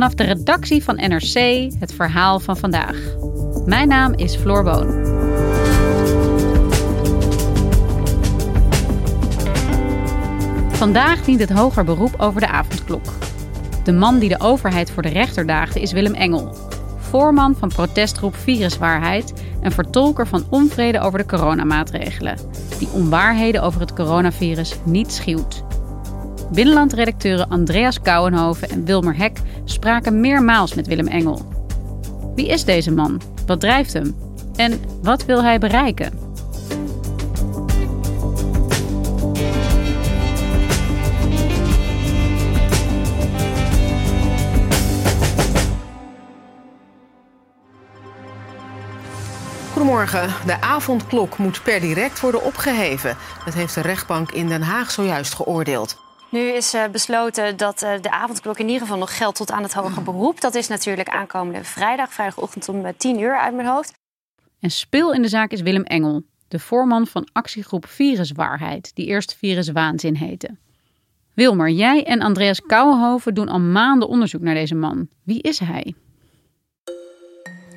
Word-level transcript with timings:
Vanaf 0.00 0.14
de 0.14 0.24
redactie 0.24 0.84
van 0.84 0.96
NRC 0.96 1.70
het 1.78 1.92
verhaal 1.92 2.40
van 2.40 2.56
vandaag. 2.56 2.96
Mijn 3.64 3.88
naam 3.88 4.12
is 4.14 4.36
Floor 4.36 4.62
Boon. 4.62 4.88
Vandaag 10.68 11.24
dient 11.24 11.40
het 11.40 11.50
hoger 11.50 11.84
beroep 11.84 12.14
over 12.18 12.40
de 12.40 12.48
avondklok. 12.48 13.04
De 13.84 13.92
man 13.92 14.18
die 14.18 14.28
de 14.28 14.40
overheid 14.40 14.90
voor 14.90 15.02
de 15.02 15.08
rechter 15.08 15.46
daagde 15.46 15.80
is 15.80 15.92
Willem 15.92 16.14
Engel. 16.14 16.54
Voorman 16.98 17.54
van 17.54 17.68
protestgroep 17.68 18.36
Viruswaarheid 18.36 19.32
en 19.60 19.72
vertolker 19.72 20.26
van 20.26 20.44
onvrede 20.50 21.00
over 21.00 21.18
de 21.18 21.26
coronamaatregelen. 21.26 22.38
Die 22.78 22.88
onwaarheden 22.92 23.62
over 23.62 23.80
het 23.80 23.92
coronavirus 23.92 24.74
niet 24.84 25.12
schuwt. 25.12 25.64
Binnenlandredacteuren 26.52 27.48
Andreas 27.48 28.00
Kouwenhoven 28.00 28.68
en 28.68 28.84
Wilmer 28.84 29.16
Hek 29.16 29.38
spraken 29.64 30.20
meermaals 30.20 30.74
met 30.74 30.86
Willem 30.86 31.06
Engel. 31.06 31.48
Wie 32.34 32.48
is 32.48 32.64
deze 32.64 32.92
man? 32.92 33.20
Wat 33.46 33.60
drijft 33.60 33.92
hem? 33.92 34.16
En 34.56 34.80
wat 35.02 35.24
wil 35.24 35.42
hij 35.42 35.58
bereiken? 35.58 36.18
Goedemorgen. 49.72 50.28
De 50.46 50.60
avondklok 50.60 51.38
moet 51.38 51.62
per 51.62 51.80
direct 51.80 52.20
worden 52.20 52.44
opgeheven. 52.44 53.16
Dat 53.44 53.54
heeft 53.54 53.74
de 53.74 53.80
rechtbank 53.80 54.30
in 54.30 54.48
Den 54.48 54.62
Haag 54.62 54.90
zojuist 54.90 55.34
geoordeeld. 55.34 56.09
Nu 56.30 56.40
is 56.40 56.74
uh, 56.74 56.88
besloten 56.88 57.56
dat 57.56 57.82
uh, 57.82 57.92
de 58.00 58.10
avondklok 58.10 58.58
in 58.58 58.66
ieder 58.66 58.80
geval 58.80 58.98
nog 58.98 59.16
geldt 59.16 59.36
tot 59.36 59.50
aan 59.50 59.62
het 59.62 59.72
hoger 59.72 60.02
beroep. 60.02 60.40
Dat 60.40 60.54
is 60.54 60.68
natuurlijk 60.68 61.08
aankomende 61.08 61.64
vrijdag, 61.64 62.12
vrijdagochtend 62.12 62.68
om 62.68 62.92
10 62.96 63.20
uur 63.20 63.38
uit 63.38 63.54
mijn 63.54 63.68
hoofd. 63.68 63.92
En 64.60 64.70
speel 64.70 65.12
in 65.12 65.22
de 65.22 65.28
zaak 65.28 65.50
is 65.50 65.60
Willem 65.60 65.82
Engel, 65.82 66.22
de 66.48 66.58
voorman 66.58 67.06
van 67.06 67.28
actiegroep 67.32 67.86
Viruswaarheid, 67.86 68.90
die 68.94 69.06
eerst 69.06 69.34
Viruswaanzin 69.34 70.14
heette. 70.14 70.56
Wilmer, 71.34 71.70
jij 71.70 72.04
en 72.04 72.20
Andreas 72.20 72.60
Kouwenhoven 72.60 73.34
doen 73.34 73.48
al 73.48 73.60
maanden 73.60 74.08
onderzoek 74.08 74.40
naar 74.40 74.54
deze 74.54 74.74
man. 74.74 75.08
Wie 75.24 75.42
is 75.42 75.58
hij? 75.58 75.94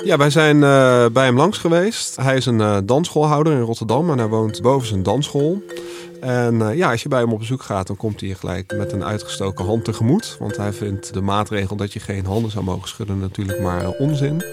Ja, 0.03 0.17
wij 0.17 0.29
zijn 0.29 0.55
uh, 0.55 1.05
bij 1.13 1.25
hem 1.25 1.35
langs 1.35 1.57
geweest. 1.57 2.15
Hij 2.15 2.35
is 2.35 2.45
een 2.45 2.59
uh, 2.59 2.77
dansschoolhouder 2.83 3.53
in 3.53 3.59
Rotterdam 3.59 4.09
en 4.11 4.17
hij 4.17 4.27
woont 4.27 4.61
boven 4.61 4.87
zijn 4.87 5.03
dansschool. 5.03 5.63
En 6.21 6.55
uh, 6.55 6.75
ja, 6.75 6.91
als 6.91 7.03
je 7.03 7.09
bij 7.09 7.19
hem 7.19 7.31
op 7.31 7.39
bezoek 7.39 7.61
gaat, 7.61 7.87
dan 7.87 7.95
komt 7.95 8.21
hij 8.21 8.33
gelijk 8.33 8.73
met 8.77 8.91
een 8.91 9.03
uitgestoken 9.03 9.65
hand 9.65 9.85
tegemoet. 9.85 10.35
Want 10.39 10.57
hij 10.57 10.73
vindt 10.73 11.13
de 11.13 11.21
maatregel 11.21 11.75
dat 11.75 11.93
je 11.93 11.99
geen 11.99 12.25
handen 12.25 12.51
zou 12.51 12.63
mogen 12.63 12.87
schudden 12.87 13.19
natuurlijk 13.19 13.61
maar 13.61 13.89
onzin. 13.89 14.43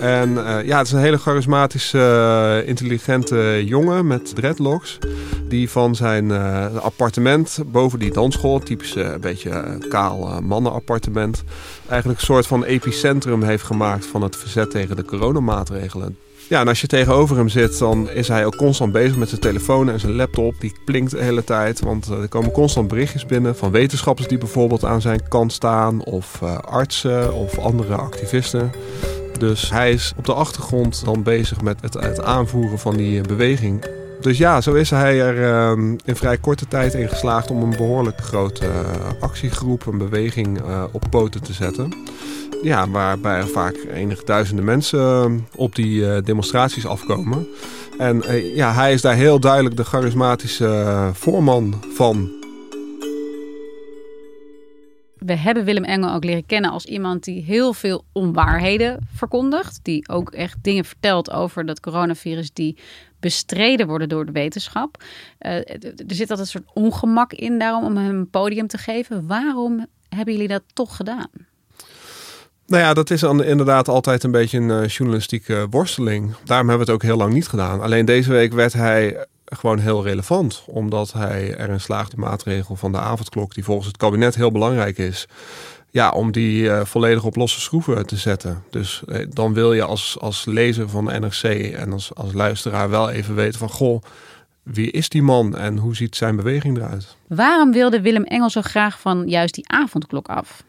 En 0.00 0.30
ja, 0.64 0.78
het 0.78 0.86
is 0.86 0.92
een 0.92 0.98
hele 0.98 1.18
charismatische, 1.18 2.62
intelligente 2.66 3.62
jongen 3.64 4.06
met 4.06 4.34
dreadlocks. 4.34 4.98
Die 5.48 5.70
van 5.70 5.94
zijn 5.94 6.32
appartement 6.80 7.58
boven 7.66 7.98
die 7.98 8.12
dansschool, 8.12 8.58
typisch 8.58 8.94
een 8.94 9.20
beetje 9.20 9.78
kaal 9.88 10.42
mannenappartement, 10.42 11.44
eigenlijk 11.88 12.20
een 12.20 12.26
soort 12.26 12.46
van 12.46 12.64
epicentrum 12.64 13.42
heeft 13.42 13.62
gemaakt 13.62 14.06
van 14.06 14.22
het 14.22 14.36
verzet 14.36 14.70
tegen 14.70 14.96
de 14.96 15.04
coronamaatregelen. 15.04 16.16
Ja, 16.48 16.60
en 16.60 16.68
als 16.68 16.80
je 16.80 16.86
tegenover 16.86 17.36
hem 17.36 17.48
zit, 17.48 17.78
dan 17.78 18.10
is 18.10 18.28
hij 18.28 18.46
ook 18.46 18.56
constant 18.56 18.92
bezig 18.92 19.16
met 19.16 19.28
zijn 19.28 19.40
telefoon 19.40 19.90
en 19.90 20.00
zijn 20.00 20.14
laptop. 20.14 20.54
Die 20.60 20.72
klinkt 20.84 21.10
de 21.10 21.22
hele 21.22 21.44
tijd, 21.44 21.80
want 21.80 22.06
er 22.06 22.28
komen 22.28 22.50
constant 22.50 22.88
berichtjes 22.88 23.26
binnen 23.26 23.56
van 23.56 23.70
wetenschappers 23.70 24.28
die 24.28 24.38
bijvoorbeeld 24.38 24.84
aan 24.84 25.00
zijn 25.00 25.28
kant 25.28 25.52
staan, 25.52 26.04
of 26.04 26.40
uh, 26.42 26.58
artsen 26.58 27.34
of 27.34 27.58
andere 27.58 27.94
activisten. 27.94 28.72
Dus 29.38 29.70
hij 29.70 29.92
is 29.92 30.12
op 30.16 30.24
de 30.24 30.34
achtergrond 30.34 31.04
dan 31.04 31.22
bezig 31.22 31.60
met 31.60 31.80
het, 31.80 31.94
het 31.94 32.22
aanvoeren 32.22 32.78
van 32.78 32.96
die 32.96 33.20
beweging. 33.20 33.84
Dus 34.26 34.38
ja, 34.38 34.60
zo 34.60 34.74
is 34.74 34.90
hij 34.90 35.20
er 35.20 35.36
uh, 35.36 35.94
in 36.04 36.16
vrij 36.16 36.38
korte 36.38 36.68
tijd 36.68 36.94
in 36.94 37.08
geslaagd 37.08 37.50
om 37.50 37.62
een 37.62 37.76
behoorlijk 37.76 38.20
grote 38.20 38.64
uh, 38.64 39.22
actiegroep, 39.22 39.86
een 39.86 39.98
beweging 39.98 40.58
uh, 40.60 40.84
op 40.92 41.02
poten 41.10 41.42
te 41.42 41.52
zetten. 41.52 41.94
Ja, 42.62 42.88
waarbij 42.88 43.36
er 43.36 43.48
vaak 43.48 43.76
enige 43.94 44.24
duizenden 44.24 44.64
mensen 44.64 45.46
op 45.54 45.74
die 45.74 46.22
demonstraties 46.22 46.86
afkomen. 46.86 47.46
En 47.98 48.22
ja, 48.54 48.72
hij 48.72 48.92
is 48.92 49.00
daar 49.00 49.14
heel 49.14 49.40
duidelijk 49.40 49.76
de 49.76 49.84
charismatische 49.84 51.10
voorman 51.12 51.74
van. 51.94 52.30
We 55.18 55.36
hebben 55.36 55.64
Willem 55.64 55.84
Engel 55.84 56.14
ook 56.14 56.24
leren 56.24 56.46
kennen 56.46 56.70
als 56.70 56.84
iemand 56.84 57.24
die 57.24 57.42
heel 57.42 57.72
veel 57.72 58.04
onwaarheden 58.12 59.08
verkondigt. 59.14 59.78
Die 59.82 60.08
ook 60.08 60.30
echt 60.30 60.56
dingen 60.62 60.84
vertelt 60.84 61.30
over 61.30 61.66
dat 61.66 61.80
coronavirus 61.80 62.52
die 62.52 62.78
bestreden 63.26 63.86
worden 63.86 64.08
door 64.08 64.26
de 64.26 64.32
wetenschap. 64.32 65.02
Uh, 65.40 65.52
er 65.52 65.92
zit 66.06 66.30
altijd 66.30 66.38
een 66.38 66.46
soort 66.46 66.70
ongemak 66.72 67.32
in 67.32 67.58
daarom 67.58 67.84
om 67.84 67.96
hem 67.96 68.18
een 68.18 68.30
podium 68.30 68.66
te 68.66 68.78
geven. 68.78 69.26
Waarom 69.26 69.86
hebben 70.08 70.34
jullie 70.34 70.48
dat 70.48 70.62
toch 70.72 70.96
gedaan? 70.96 71.30
Nou 72.66 72.82
ja, 72.82 72.94
dat 72.94 73.10
is 73.10 73.22
inderdaad 73.22 73.88
altijd 73.88 74.22
een 74.22 74.30
beetje 74.30 74.58
een 74.58 74.82
uh, 74.82 74.88
journalistieke 74.88 75.66
worsteling. 75.70 76.34
Daarom 76.44 76.68
hebben 76.68 76.86
we 76.86 76.92
het 76.92 77.02
ook 77.02 77.08
heel 77.08 77.16
lang 77.16 77.32
niet 77.32 77.48
gedaan. 77.48 77.80
Alleen 77.80 78.04
deze 78.04 78.30
week 78.30 78.52
werd 78.52 78.72
hij 78.72 79.26
gewoon 79.54 79.78
heel 79.78 80.02
relevant. 80.02 80.62
Omdat 80.66 81.12
hij 81.12 81.58
erin 81.58 81.80
slaagt 81.80 82.10
de 82.10 82.16
maatregel 82.16 82.76
van 82.76 82.92
de 82.92 82.98
avondklok, 82.98 83.54
die 83.54 83.64
volgens 83.64 83.86
het 83.86 83.96
kabinet 83.96 84.34
heel 84.34 84.52
belangrijk 84.52 84.98
is, 84.98 85.26
ja, 85.90 86.10
om 86.10 86.32
die 86.32 86.62
uh, 86.62 86.84
volledig 86.84 87.24
op 87.24 87.36
losse 87.36 87.60
schroeven 87.60 88.06
te 88.06 88.16
zetten. 88.16 88.62
Dus 88.70 89.02
uh, 89.08 89.26
dan 89.28 89.54
wil 89.54 89.72
je 89.72 89.82
als, 89.82 90.16
als 90.20 90.44
lezer 90.44 90.88
van 90.88 91.04
NRC 91.04 91.42
en 91.74 91.92
als, 91.92 92.14
als 92.14 92.32
luisteraar 92.32 92.90
wel 92.90 93.10
even 93.10 93.34
weten 93.34 93.58
van 93.58 93.70
goh, 93.70 94.02
wie 94.62 94.90
is 94.90 95.08
die 95.08 95.22
man 95.22 95.56
en 95.56 95.76
hoe 95.76 95.96
ziet 95.96 96.16
zijn 96.16 96.36
beweging 96.36 96.76
eruit? 96.76 97.16
Waarom 97.28 97.72
wilde 97.72 98.00
Willem 98.00 98.24
Engel 98.24 98.50
zo 98.50 98.62
graag 98.62 99.00
van 99.00 99.28
juist 99.28 99.54
die 99.54 99.68
avondklok 99.68 100.28
af? 100.28 100.62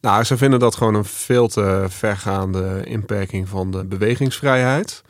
Nou, 0.00 0.24
ze 0.24 0.36
vinden 0.36 0.58
dat 0.58 0.76
gewoon 0.76 0.94
een 0.94 1.04
veel 1.04 1.48
te 1.48 1.86
vergaande 1.88 2.82
inperking 2.84 3.48
van 3.48 3.70
de 3.70 3.84
bewegingsvrijheid. 3.84 5.02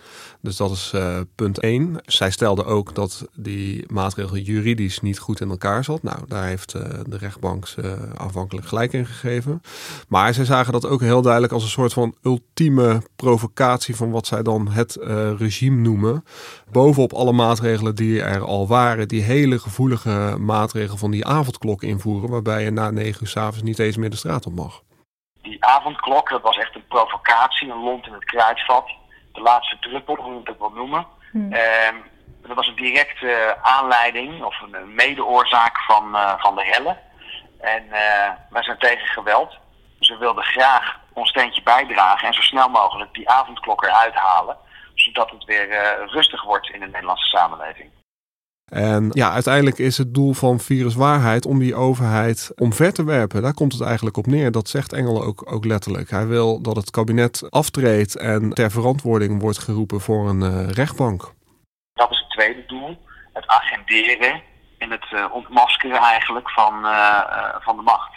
Dus 0.44 0.56
dat 0.56 0.70
is 0.70 0.92
uh, 0.94 1.20
punt 1.36 1.60
1. 1.60 2.00
Zij 2.04 2.30
stelde 2.30 2.64
ook 2.64 2.94
dat 2.94 3.28
die 3.34 3.84
maatregel 3.92 4.36
juridisch 4.36 5.00
niet 5.00 5.18
goed 5.18 5.40
in 5.40 5.50
elkaar 5.50 5.84
zat. 5.84 6.02
Nou, 6.02 6.18
daar 6.26 6.44
heeft 6.44 6.74
uh, 6.74 6.82
de 6.82 7.18
rechtbank 7.18 7.66
uh, 7.76 7.92
afhankelijk 8.16 8.66
gelijk 8.66 8.92
in 8.92 9.06
gegeven. 9.06 9.60
Maar 10.08 10.34
zij 10.34 10.44
zagen 10.44 10.72
dat 10.72 10.86
ook 10.86 11.00
heel 11.00 11.22
duidelijk 11.22 11.52
als 11.52 11.62
een 11.62 11.68
soort 11.68 11.92
van 11.92 12.14
ultieme 12.22 13.02
provocatie 13.16 13.96
van 13.96 14.10
wat 14.10 14.26
zij 14.26 14.42
dan 14.42 14.68
het 14.68 14.98
regime 15.38 15.80
noemen. 15.80 16.24
Bovenop 16.70 17.12
alle 17.12 17.32
maatregelen 17.32 17.94
die 17.94 18.22
er 18.22 18.44
al 18.44 18.66
waren, 18.66 19.08
die 19.08 19.22
hele 19.22 19.58
gevoelige 19.58 20.36
maatregel 20.38 20.96
van 20.96 21.10
die 21.10 21.26
avondklok 21.26 21.82
invoeren, 21.82 22.30
waarbij 22.30 22.64
je 22.64 22.70
na 22.70 22.90
negen 22.90 23.22
uur 23.22 23.28
s'avonds 23.28 23.62
niet 23.62 23.78
eens 23.78 23.96
meer 23.96 24.10
de 24.10 24.16
straat 24.16 24.46
op 24.46 24.54
mag. 24.54 24.82
Die 25.42 25.64
avondklok, 25.64 26.28
dat 26.28 26.42
was 26.42 26.56
echt 26.56 26.74
een 26.74 26.86
provocatie, 26.88 27.70
een 27.70 27.82
lont 27.84 28.06
in 28.06 28.12
het 28.12 28.24
kruidvat 28.24 29.02
de 29.34 29.40
laatste 29.40 29.78
druppel, 29.78 30.16
hoe 30.16 30.40
ik 30.40 30.46
het 30.46 30.58
wel 30.58 30.70
noemen. 30.70 31.06
Hmm. 31.30 31.52
Uh, 31.52 31.60
dat 32.42 32.56
was 32.56 32.66
een 32.66 32.74
directe 32.74 33.56
aanleiding 33.62 34.42
of 34.42 34.60
een 34.60 34.94
medeoorzaak 34.94 35.78
van, 35.78 36.08
uh, 36.12 36.34
van 36.38 36.54
de 36.54 36.64
helle. 36.64 36.96
En 37.60 37.84
uh, 37.84 38.30
wij 38.50 38.62
zijn 38.62 38.78
tegen 38.78 39.06
geweld. 39.06 39.58
Dus 39.98 40.08
we 40.08 40.16
wilden 40.16 40.44
graag 40.44 40.98
ons 41.12 41.28
steentje 41.28 41.62
bijdragen 41.62 42.28
en 42.28 42.34
zo 42.34 42.40
snel 42.40 42.68
mogelijk 42.68 43.14
die 43.14 43.28
avondklok 43.28 43.84
eruit 43.84 44.14
halen. 44.14 44.56
zodat 44.94 45.30
het 45.30 45.44
weer 45.44 45.68
rustig 46.06 46.42
wordt 46.42 46.70
in 46.70 46.80
de 46.80 46.86
Nederlandse 46.86 47.26
samenleving. 47.26 47.90
En 48.72 49.10
ja, 49.12 49.30
uiteindelijk 49.32 49.78
is 49.78 49.98
het 49.98 50.14
doel 50.14 50.32
van 50.32 50.60
viruswaarheid 50.60 51.46
om 51.46 51.58
die 51.58 51.74
overheid 51.74 52.52
omver 52.56 52.92
te 52.92 53.04
werpen. 53.04 53.42
Daar 53.42 53.54
komt 53.54 53.72
het 53.72 53.82
eigenlijk 53.82 54.16
op 54.16 54.26
neer. 54.26 54.50
Dat 54.50 54.68
zegt 54.68 54.92
Engel 54.92 55.22
ook, 55.22 55.52
ook 55.52 55.64
letterlijk. 55.64 56.10
Hij 56.10 56.26
wil 56.26 56.62
dat 56.62 56.76
het 56.76 56.90
kabinet 56.90 57.46
aftreedt 57.50 58.16
en 58.16 58.50
ter 58.50 58.70
verantwoording 58.70 59.40
wordt 59.40 59.58
geroepen 59.58 60.00
voor 60.00 60.28
een 60.28 60.40
uh, 60.40 60.68
rechtbank. 60.68 61.32
Dat 61.92 62.10
is 62.10 62.18
het 62.18 62.30
tweede 62.30 62.64
doel. 62.66 62.98
Het 63.32 63.46
agenderen 63.46 64.42
en 64.78 64.90
het 64.90 65.06
uh, 65.12 65.24
ontmaskeren 65.32 66.00
eigenlijk 66.00 66.50
van, 66.50 66.74
uh, 66.84 67.20
van 67.60 67.76
de 67.76 67.82
macht. 67.82 68.12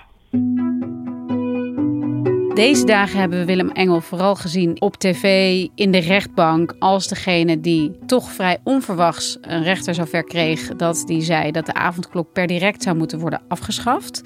Deze 2.57 2.85
dagen 2.85 3.19
hebben 3.19 3.39
we 3.39 3.45
Willem 3.45 3.69
Engel 3.69 4.01
vooral 4.01 4.35
gezien 4.35 4.81
op 4.81 4.95
tv, 4.95 5.65
in 5.75 5.91
de 5.91 5.97
rechtbank, 5.97 6.75
als 6.79 7.07
degene 7.07 7.59
die 7.59 7.97
toch 8.05 8.31
vrij 8.31 8.57
onverwachts 8.63 9.37
een 9.41 9.63
rechter 9.63 9.93
zover 9.93 10.23
kreeg 10.23 10.75
dat 10.75 11.03
die 11.05 11.21
zei 11.21 11.51
dat 11.51 11.65
de 11.65 11.73
avondklok 11.73 12.33
per 12.33 12.47
direct 12.47 12.83
zou 12.83 12.97
moeten 12.97 13.19
worden 13.19 13.41
afgeschaft. 13.47 14.21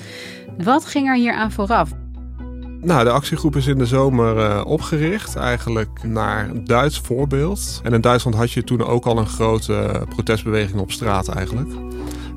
Wat 0.57 0.85
ging 0.85 1.07
er 1.07 1.15
hier 1.15 1.33
aan 1.33 1.51
vooraf? 1.51 1.89
Nou, 2.81 3.03
de 3.03 3.11
actiegroep 3.11 3.55
is 3.55 3.67
in 3.67 3.77
de 3.77 3.85
zomer 3.85 4.37
uh, 4.37 4.61
opgericht, 4.65 5.35
eigenlijk 5.35 6.03
naar 6.03 6.63
Duits 6.63 6.99
voorbeeld. 6.99 7.79
En 7.83 7.93
in 7.93 8.01
Duitsland 8.01 8.35
had 8.35 8.51
je 8.51 8.63
toen 8.63 8.83
ook 8.83 9.05
al 9.05 9.17
een 9.17 9.27
grote 9.27 10.05
protestbeweging 10.09 10.79
op 10.79 10.91
straat 10.91 11.27
eigenlijk. 11.27 11.69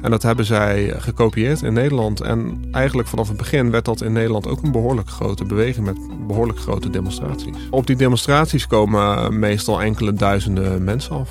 En 0.04 0.10
dat 0.10 0.22
hebben 0.22 0.44
zij 0.44 0.94
gekopieerd 0.98 1.62
in 1.62 1.72
Nederland. 1.72 2.20
En 2.20 2.68
eigenlijk 2.72 3.08
vanaf 3.08 3.28
het 3.28 3.36
begin 3.36 3.70
werd 3.70 3.84
dat 3.84 4.02
in 4.02 4.12
Nederland 4.12 4.46
ook 4.46 4.62
een 4.62 4.72
behoorlijk 4.72 5.08
grote 5.08 5.44
beweging 5.44 5.86
met 5.86 6.26
behoorlijk 6.26 6.58
grote 6.58 6.90
demonstraties. 6.90 7.56
Op 7.70 7.86
die 7.86 7.96
demonstraties 7.96 8.66
komen 8.66 9.38
meestal 9.38 9.82
enkele 9.82 10.12
duizenden 10.12 10.84
mensen 10.84 11.16
af. 11.16 11.30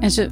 En 0.00 0.10
ze 0.10 0.30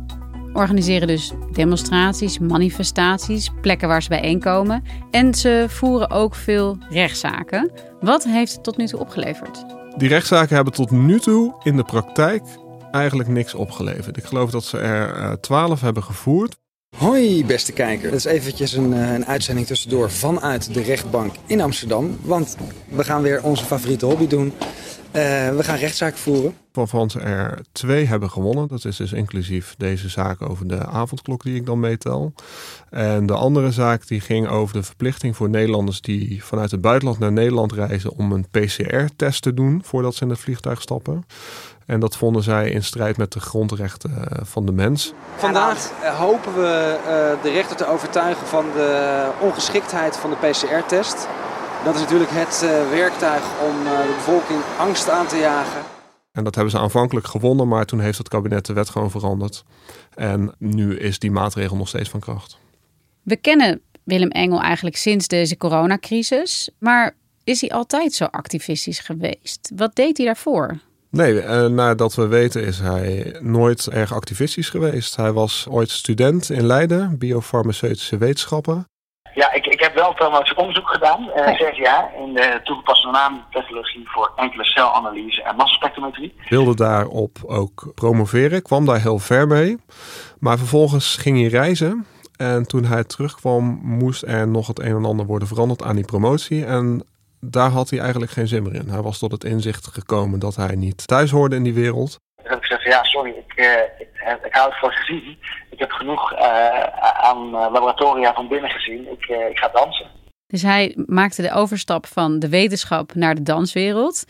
organiseren 0.52 1.08
dus 1.08 1.32
demonstraties, 1.52 2.38
manifestaties, 2.38 3.50
plekken 3.61 3.88
waar 3.88 4.02
ze 4.02 4.08
bijeenkomen. 4.08 4.85
En 5.11 5.35
ze 5.35 5.64
voeren 5.69 6.11
ook 6.11 6.35
veel 6.35 6.78
rechtszaken. 6.90 7.70
Wat 8.00 8.25
heeft 8.25 8.52
het 8.52 8.64
tot 8.64 8.76
nu 8.76 8.87
toe 8.87 9.00
opgeleverd? 9.00 9.64
Die 9.96 10.08
rechtszaken 10.08 10.55
hebben 10.55 10.73
tot 10.73 10.90
nu 10.90 11.19
toe 11.19 11.55
in 11.62 11.76
de 11.76 11.85
praktijk 11.85 12.43
eigenlijk 12.90 13.28
niks 13.28 13.55
opgeleverd. 13.55 14.17
Ik 14.17 14.25
geloof 14.25 14.50
dat 14.50 14.64
ze 14.64 14.78
er 14.78 15.40
twaalf 15.40 15.81
hebben 15.81 16.02
gevoerd. 16.02 16.61
Hoi 17.02 17.44
beste 17.44 17.72
kijker, 17.72 18.10
dat 18.10 18.18
is 18.18 18.24
eventjes 18.24 18.72
een, 18.72 18.92
eh, 18.92 19.12
een, 19.12 19.26
uitzending 19.26 19.66
tussendoor 19.66 20.10
vanuit 20.10 20.74
de 20.74 20.82
rechtbank 20.82 21.34
in 21.46 21.60
Amsterdam. 21.60 22.18
Want 22.20 22.56
we 22.88 23.04
gaan 23.04 23.22
weer 23.22 23.42
onze 23.42 23.64
favoriete 23.64 24.06
hobby 24.06 24.26
doen. 24.26 24.46
Uh, 24.46 24.52
we 25.56 25.62
gaan 25.62 25.76
rechtszaak 25.76 26.16
voeren. 26.16 26.54
Waarvan 26.72 27.10
ze 27.10 27.20
er 27.20 27.60
twee 27.72 28.06
hebben 28.06 28.30
gewonnen. 28.30 28.69
Dat 28.69 28.84
is 28.84 28.96
dus 28.96 29.12
inclusief 29.12 29.74
deze 29.78 30.08
zaak 30.08 30.42
over 30.42 30.69
de 30.69 30.86
avondklok 30.86 31.42
die 31.42 31.54
ik 31.54 31.66
dan 31.66 31.80
meetel. 31.80 32.32
En 32.90 33.26
de 33.26 33.34
andere 33.34 33.70
zaak 33.70 34.06
die 34.06 34.20
ging 34.20 34.48
over 34.48 34.74
de 34.74 34.82
verplichting 34.82 35.36
voor 35.36 35.48
Nederlanders 35.48 36.00
die 36.00 36.44
vanuit 36.44 36.70
het 36.70 36.80
buitenland 36.80 37.19
naar 37.19 37.32
Nederland 37.32 37.72
reizen 37.72 38.16
om 38.16 38.32
een 38.32 38.46
PCR-test 38.50 39.42
te 39.42 39.54
doen 39.54 39.80
voordat 39.84 40.14
ze 40.14 40.24
in 40.24 40.30
het 40.30 40.38
vliegtuig 40.38 40.80
stappen. 40.80 41.26
En 41.86 42.00
dat 42.00 42.16
vonden 42.16 42.42
zij 42.42 42.70
in 42.70 42.84
strijd 42.84 43.16
met 43.16 43.32
de 43.32 43.40
grondrechten 43.40 44.10
eh, 44.10 44.38
van 44.44 44.66
de 44.66 44.72
mens. 44.72 45.12
Vandaag 45.36 45.90
eh, 46.02 46.18
hopen 46.18 46.54
we 46.54 46.98
de 47.42 47.50
rechter 47.50 47.76
te 47.76 47.86
overtuigen 47.86 48.46
van 48.46 48.64
de 48.75 49.28
ongeschiktheid 49.40 50.16
van 50.16 50.30
de 50.30 50.36
PCR-test. 50.36 51.28
Dat 51.84 51.94
is 51.94 52.00
natuurlijk 52.00 52.30
het 52.32 52.66
werktuig 52.90 53.42
om 53.68 53.84
de 53.84 54.12
bevolking 54.16 54.60
angst 54.78 55.10
aan 55.10 55.26
te 55.26 55.36
jagen. 55.36 55.80
En 56.32 56.44
dat 56.44 56.55
hebben 56.55 56.73
ze 56.73 56.79
aanvankelijk 56.79 57.26
gewonnen, 57.26 57.69
maar 57.69 57.84
toen 57.84 58.00
heeft 58.00 58.19
het 58.19 58.29
kabinet 58.29 58.67
de 58.67 58.73
wet 58.73 58.88
gewoon 58.88 59.11
veranderd. 59.11 59.64
En 60.14 60.55
nu 60.58 60.99
is 60.99 61.19
die 61.19 61.31
maatregel 61.31 61.76
nog 61.76 61.88
steeds 61.88 62.08
van 62.08 62.20
kracht. 62.20 62.58
We 63.23 63.37
kennen 63.37 63.81
Willem 64.05 64.31
Engel 64.31 64.61
eigenlijk 64.61 64.96
sinds 64.96 65.29
deze 65.29 65.56
coronacrisis. 65.56 66.70
Maar 66.79 67.17
is 67.44 67.61
hij 67.61 67.70
altijd 67.70 68.12
zo 68.12 68.25
activistisch 68.25 68.99
geweest? 68.99 69.70
Wat 69.76 69.94
deed 69.94 70.17
hij 70.17 70.26
daarvoor? 70.26 70.79
Nee, 71.11 71.40
eh, 71.40 71.67
nadat 71.67 72.14
we 72.14 72.26
weten 72.26 72.64
is 72.64 72.78
hij 72.78 73.37
nooit 73.40 73.88
erg 73.88 74.14
activistisch 74.14 74.69
geweest. 74.69 75.17
Hij 75.17 75.32
was 75.32 75.67
ooit 75.69 75.90
student 75.90 76.50
in 76.50 76.67
Leiden, 76.67 77.19
biofarmaceutische 77.19 78.19
wetenschappen. 78.19 78.87
Ja, 79.34 79.52
ik, 79.52 79.67
ik 79.67 79.81
heb 79.81 79.94
wel 79.94 80.14
trouwens 80.14 80.55
onderzoek 80.55 80.88
gedaan, 80.88 81.31
uh, 81.37 81.56
zes 81.56 81.76
jaar, 81.76 82.11
in 82.25 82.34
de 82.34 82.61
toegepaste 82.64 83.11
naamtechnologie 83.11 84.11
voor 84.11 84.32
enkele 84.37 84.64
celanalyse 84.64 85.43
en 85.43 85.56
massaspectrometrie. 85.56 86.34
Wilde 86.49 86.75
daarop 86.75 87.38
ook 87.46 87.93
promoveren, 87.94 88.62
kwam 88.62 88.87
daar 88.87 89.00
heel 89.00 89.19
ver 89.19 89.46
mee. 89.46 89.76
Maar 90.38 90.58
vervolgens 90.58 91.17
ging 91.17 91.38
hij 91.38 91.49
reizen. 91.49 92.06
En 92.37 92.67
toen 92.67 92.84
hij 92.84 93.05
terugkwam, 93.05 93.81
moest 93.82 94.23
er 94.23 94.49
nog 94.49 94.67
het 94.67 94.81
een 94.81 94.96
en 94.96 95.05
ander 95.05 95.26
worden 95.26 95.49
veranderd 95.49 95.82
aan 95.82 95.96
die 95.96 96.05
promotie. 96.05 96.64
En 96.64 97.06
daar 97.40 97.70
had 97.70 97.90
hij 97.90 97.99
eigenlijk 97.99 98.32
geen 98.32 98.49
zin 98.49 98.62
meer 98.62 98.75
in. 98.75 98.88
Hij 98.88 99.02
was 99.02 99.19
tot 99.19 99.32
het 99.32 99.44
inzicht 99.44 99.87
gekomen 99.87 100.38
dat 100.38 100.56
hij 100.56 100.75
niet 100.75 101.06
thuis 101.06 101.31
hoorde 101.31 101.56
in 101.56 101.62
die 101.62 101.75
wereld. 101.75 102.20
Ik 102.44 102.50
heb 102.50 102.62
gezegd, 102.62 102.82
ja, 102.82 103.04
sorry, 103.04 103.30
ik, 103.30 103.52
uh, 103.56 103.72
ik, 103.98 104.08
ik 104.44 104.54
hou 104.54 104.68
het 104.68 104.78
voor 104.78 104.92
gezien. 104.92 105.38
Ik 105.70 105.78
heb 105.78 105.90
genoeg 105.90 106.32
uh, 106.32 106.38
aan 107.02 107.50
laboratoria 107.50 108.34
van 108.34 108.48
binnen 108.48 108.70
gezien. 108.70 109.10
Ik, 109.10 109.28
uh, 109.28 109.48
ik 109.48 109.58
ga 109.58 109.68
dansen. 109.68 110.06
Dus 110.46 110.62
hij 110.62 110.94
maakte 111.06 111.42
de 111.42 111.52
overstap 111.52 112.06
van 112.06 112.38
de 112.38 112.48
wetenschap 112.48 113.14
naar 113.14 113.34
de 113.34 113.42
danswereld. 113.42 114.24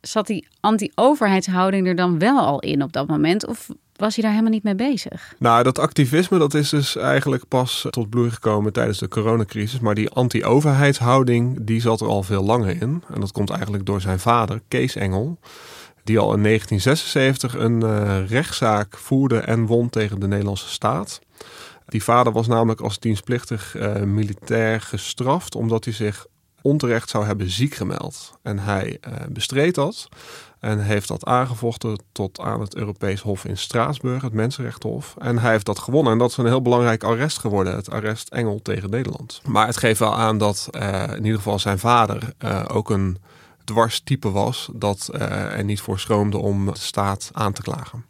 Zat 0.00 0.26
die 0.26 0.48
anti-overheidshouding 0.60 1.86
er 1.86 1.96
dan 1.96 2.18
wel 2.18 2.38
al 2.38 2.60
in 2.60 2.82
op 2.82 2.92
dat 2.92 3.06
moment? 3.06 3.46
Of 3.46 3.68
was 3.96 4.14
hij 4.14 4.22
daar 4.22 4.32
helemaal 4.32 4.52
niet 4.52 4.62
mee 4.62 4.74
bezig? 4.74 5.34
Nou, 5.38 5.62
dat 5.62 5.78
activisme 5.78 6.38
dat 6.38 6.54
is 6.54 6.70
dus 6.70 6.96
eigenlijk 6.96 7.48
pas 7.48 7.86
tot 7.90 8.10
bloei 8.10 8.30
gekomen 8.30 8.72
tijdens 8.72 8.98
de 8.98 9.08
coronacrisis. 9.08 9.80
Maar 9.80 9.94
die 9.94 10.10
anti-overheidshouding 10.10 11.58
die 11.60 11.80
zat 11.80 12.00
er 12.00 12.08
al 12.08 12.22
veel 12.22 12.42
langer 12.42 12.82
in. 12.82 13.02
En 13.14 13.20
dat 13.20 13.32
komt 13.32 13.50
eigenlijk 13.50 13.86
door 13.86 14.00
zijn 14.00 14.18
vader, 14.18 14.60
Kees 14.68 14.96
Engel 14.96 15.38
die 16.06 16.18
al 16.18 16.34
in 16.34 16.42
1976 16.42 17.54
een 17.54 17.80
uh, 17.80 18.28
rechtszaak 18.28 18.96
voerde 18.96 19.38
en 19.38 19.66
won 19.66 19.90
tegen 19.90 20.20
de 20.20 20.26
Nederlandse 20.26 20.68
staat. 20.68 21.20
Die 21.86 22.02
vader 22.02 22.32
was 22.32 22.46
namelijk 22.46 22.80
als 22.80 22.98
dienstplichtig 22.98 23.74
uh, 23.76 23.94
militair 24.02 24.80
gestraft 24.80 25.54
omdat 25.54 25.84
hij 25.84 25.94
zich 25.94 26.26
onterecht 26.62 27.08
zou 27.08 27.26
hebben 27.26 27.50
ziek 27.50 27.74
gemeld. 27.74 28.32
En 28.42 28.58
hij 28.58 28.98
uh, 29.08 29.12
bestreed 29.28 29.74
dat 29.74 30.08
en 30.60 30.78
heeft 30.78 31.08
dat 31.08 31.24
aangevochten 31.24 31.98
tot 32.12 32.40
aan 32.40 32.60
het 32.60 32.76
Europees 32.76 33.20
Hof 33.20 33.44
in 33.44 33.58
Straatsburg, 33.58 34.22
het 34.22 34.32
Mensenrechtenhof. 34.32 35.14
En 35.18 35.38
hij 35.38 35.50
heeft 35.50 35.66
dat 35.66 35.78
gewonnen. 35.78 36.12
En 36.12 36.18
dat 36.18 36.30
is 36.30 36.36
een 36.36 36.46
heel 36.46 36.62
belangrijk 36.62 37.04
arrest 37.04 37.38
geworden, 37.38 37.74
het 37.74 37.90
arrest 37.90 38.28
Engel 38.28 38.60
tegen 38.62 38.90
Nederland. 38.90 39.40
Maar 39.44 39.66
het 39.66 39.76
geeft 39.76 39.98
wel 39.98 40.14
aan 40.14 40.38
dat 40.38 40.68
in 41.16 41.24
ieder 41.24 41.36
geval 41.36 41.58
zijn 41.58 41.78
vader 41.78 42.32
ook 42.68 42.90
een 42.90 43.18
dwarstype 43.66 44.30
was 44.30 44.70
dat 44.74 45.10
uh, 45.14 45.20
er 45.58 45.64
niet 45.64 45.80
voor 45.80 45.98
schroomde 45.98 46.38
om 46.38 46.66
de 46.66 46.78
staat 46.78 47.30
aan 47.32 47.52
te 47.52 47.62
klagen. 47.62 48.04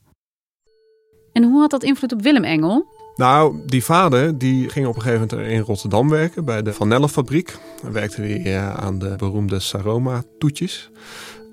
En 1.33 1.45
hoe 1.45 1.61
had 1.61 1.71
dat 1.71 1.83
invloed 1.83 2.13
op 2.13 2.23
Willem 2.23 2.45
Engel? 2.45 2.87
Nou, 3.17 3.63
die 3.67 3.85
vader 3.85 4.39
die 4.39 4.69
ging 4.69 4.87
op 4.87 4.97
een 4.97 5.03
gegeven 5.03 5.29
moment 5.31 5.51
in 5.51 5.61
Rotterdam 5.61 6.09
werken 6.09 6.45
bij 6.45 6.63
de 6.63 6.73
Van 6.73 6.89
Nelle 6.89 7.09
fabriek. 7.09 7.59
Daar 7.83 7.93
werkte 7.93 8.21
hij 8.21 8.47
uh, 8.47 8.75
aan 8.75 8.99
de 8.99 9.15
beroemde 9.17 9.61
Saroma 9.61 10.23
toetjes. 10.39 10.91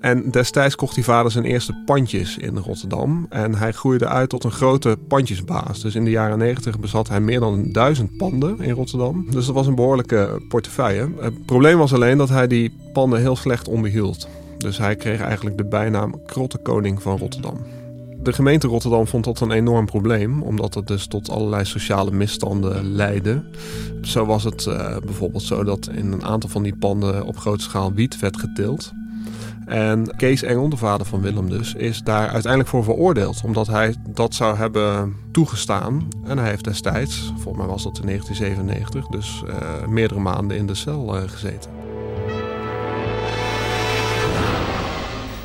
En 0.04 0.30
destijds 0.30 0.74
kocht 0.74 0.94
die 0.94 1.04
vader 1.04 1.32
zijn 1.32 1.44
eerste 1.44 1.82
pandjes 1.84 2.36
in 2.36 2.56
Rotterdam. 2.56 3.26
En 3.30 3.54
hij 3.54 3.72
groeide 3.72 4.08
uit 4.08 4.28
tot 4.28 4.44
een 4.44 4.50
grote 4.50 4.98
pandjesbaas. 5.08 5.80
Dus 5.80 5.94
in 5.94 6.04
de 6.04 6.10
jaren 6.10 6.38
90 6.38 6.80
bezat 6.80 7.08
hij 7.08 7.20
meer 7.20 7.40
dan 7.40 7.72
duizend 7.72 8.16
panden 8.16 8.60
in 8.60 8.74
Rotterdam. 8.74 9.26
Dus 9.30 9.46
dat 9.46 9.54
was 9.54 9.66
een 9.66 9.74
behoorlijke 9.74 10.42
portefeuille. 10.48 11.08
Het 11.20 11.46
probleem 11.46 11.78
was 11.78 11.94
alleen 11.94 12.18
dat 12.18 12.28
hij 12.28 12.46
die 12.46 12.76
panden 12.92 13.20
heel 13.20 13.36
slecht 13.36 13.68
onderhield. 13.68 14.28
Dus 14.58 14.78
hij 14.78 14.96
kreeg 14.96 15.20
eigenlijk 15.20 15.56
de 15.56 15.64
bijnaam 15.64 16.20
Krottenkoning 16.26 17.02
van 17.02 17.18
Rotterdam. 17.18 17.56
De 18.22 18.32
gemeente 18.32 18.66
Rotterdam 18.66 19.06
vond 19.06 19.24
dat 19.24 19.40
een 19.40 19.50
enorm 19.50 19.86
probleem, 19.86 20.42
omdat 20.42 20.74
het 20.74 20.86
dus 20.86 21.06
tot 21.06 21.30
allerlei 21.30 21.64
sociale 21.64 22.10
misstanden 22.10 22.94
leidde. 22.94 23.42
Zo 24.02 24.26
was 24.26 24.44
het 24.44 24.66
uh, 24.66 24.96
bijvoorbeeld 25.04 25.42
zo 25.42 25.64
dat 25.64 25.88
in 25.92 26.12
een 26.12 26.24
aantal 26.24 26.50
van 26.50 26.62
die 26.62 26.76
panden 26.76 27.26
op 27.26 27.36
grote 27.36 27.62
schaal 27.62 27.92
wiet 27.92 28.18
werd 28.20 28.38
geteeld. 28.38 28.92
En 29.66 30.16
Kees 30.16 30.42
Engel, 30.42 30.68
de 30.68 30.76
vader 30.76 31.06
van 31.06 31.20
Willem 31.20 31.50
dus, 31.50 31.74
is 31.74 32.02
daar 32.02 32.28
uiteindelijk 32.28 32.68
voor 32.68 32.84
veroordeeld. 32.84 33.40
Omdat 33.44 33.66
hij 33.66 33.94
dat 34.08 34.34
zou 34.34 34.56
hebben 34.56 35.16
toegestaan. 35.32 36.08
En 36.24 36.38
hij 36.38 36.48
heeft 36.48 36.64
destijds, 36.64 37.32
volgens 37.34 37.56
mij 37.56 37.66
was 37.66 37.82
dat 37.82 37.98
in 37.98 38.06
1997, 38.06 39.06
dus 39.06 39.42
uh, 39.46 39.86
meerdere 39.86 40.20
maanden 40.20 40.56
in 40.56 40.66
de 40.66 40.74
cel 40.74 41.16
uh, 41.16 41.22
gezeten. 41.26 41.70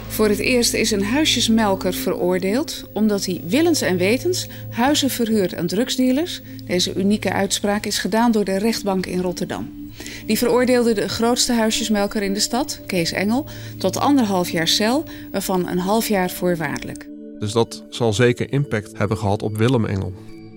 Voor 0.08 0.30
het 0.30 0.40
eerst 0.40 0.74
is 0.74 0.92
een 0.92 1.04
huisjesmelker 1.04 1.94
veroordeeld 1.94 2.84
omdat 2.94 3.26
hij 3.26 3.42
willens 3.46 3.82
en 3.82 3.98
wetens 3.98 4.48
huizen 4.70 5.10
verhuurt 5.10 5.56
aan 5.56 5.68
drugsdealers. 5.68 6.42
Deze 6.66 6.94
unieke 6.94 7.34
uitspraak 7.34 7.86
is 7.86 8.00
gedaan 8.00 8.32
door 8.32 8.44
de 8.44 8.58
rechtbank 8.58 9.06
in 9.06 9.22
Rotterdam. 9.22 9.79
Die 10.26 10.38
veroordeelde 10.38 10.94
de 10.94 11.10
grootste 11.10 11.54
huisjesmelker 11.54 12.22
in 12.22 12.34
de 12.34 12.40
stad, 12.40 12.82
Kees 12.86 13.12
Engel, 13.12 13.46
tot 13.78 14.00
anderhalf 14.00 14.50
jaar 14.50 14.68
cel, 14.68 15.04
waarvan 15.32 15.68
een 15.68 15.80
half 15.80 16.08
jaar 16.08 16.30
voorwaardelijk. 16.30 17.08
Dus 17.40 17.52
dat 17.52 17.86
zal 17.90 18.14
zeker 18.14 18.52
impact 18.52 18.98
hebben 18.98 19.18
gehad 19.18 19.42
op 19.42 19.58
Willem 19.58 19.86
Engel. 19.86 20.14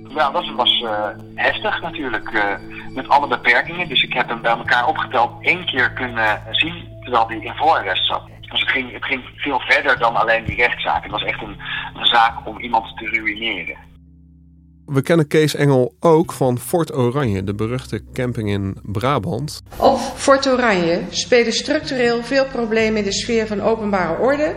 Ja, 0.08 0.30
dat 0.30 0.54
was 0.56 0.80
uh, 0.80 1.06
heftig 1.34 1.82
natuurlijk, 1.82 2.30
uh, 2.32 2.54
met 2.94 3.08
alle 3.08 3.28
beperkingen. 3.28 3.88
Dus 3.88 4.02
ik 4.02 4.12
heb 4.12 4.28
hem 4.28 4.42
bij 4.42 4.56
elkaar 4.56 4.88
opgeteld 4.88 5.30
één 5.40 5.66
keer 5.66 5.92
kunnen 5.92 6.42
zien 6.50 6.88
terwijl 7.00 7.28
hij 7.28 7.38
in 7.38 7.54
voorarrest 7.54 8.06
zat. 8.06 8.22
Dus 8.40 8.61
het 8.61 8.70
ging, 8.70 8.92
het 8.92 9.04
ging 9.04 9.22
veel 9.37 9.61
verder 9.61 9.99
dan 9.99 10.16
alleen 10.16 10.44
die 10.44 10.56
rechtszaak. 10.56 11.02
Het 11.02 11.12
was 11.12 11.25
echt 11.25 11.42
een, 11.42 11.56
een 11.94 12.06
zaak 12.06 12.46
om 12.46 12.58
iemand 12.61 12.96
te 12.96 13.06
ruïneren. 13.06 13.76
We 14.92 15.02
kennen 15.02 15.26
Kees 15.26 15.54
Engel 15.54 15.94
ook 16.00 16.32
van 16.32 16.58
Fort 16.58 16.94
Oranje, 16.94 17.44
de 17.44 17.54
beruchte 17.54 18.02
camping 18.12 18.49
in 18.50 18.76
Brabant. 18.82 19.62
Op 19.76 19.99
Fort 20.16 20.46
Oranje 20.46 21.00
spelen 21.11 21.52
structureel 21.52 22.22
veel 22.22 22.46
problemen 22.46 22.99
in 22.99 23.04
de 23.04 23.12
sfeer 23.12 23.46
van 23.46 23.61
openbare 23.61 24.22
orde, 24.22 24.54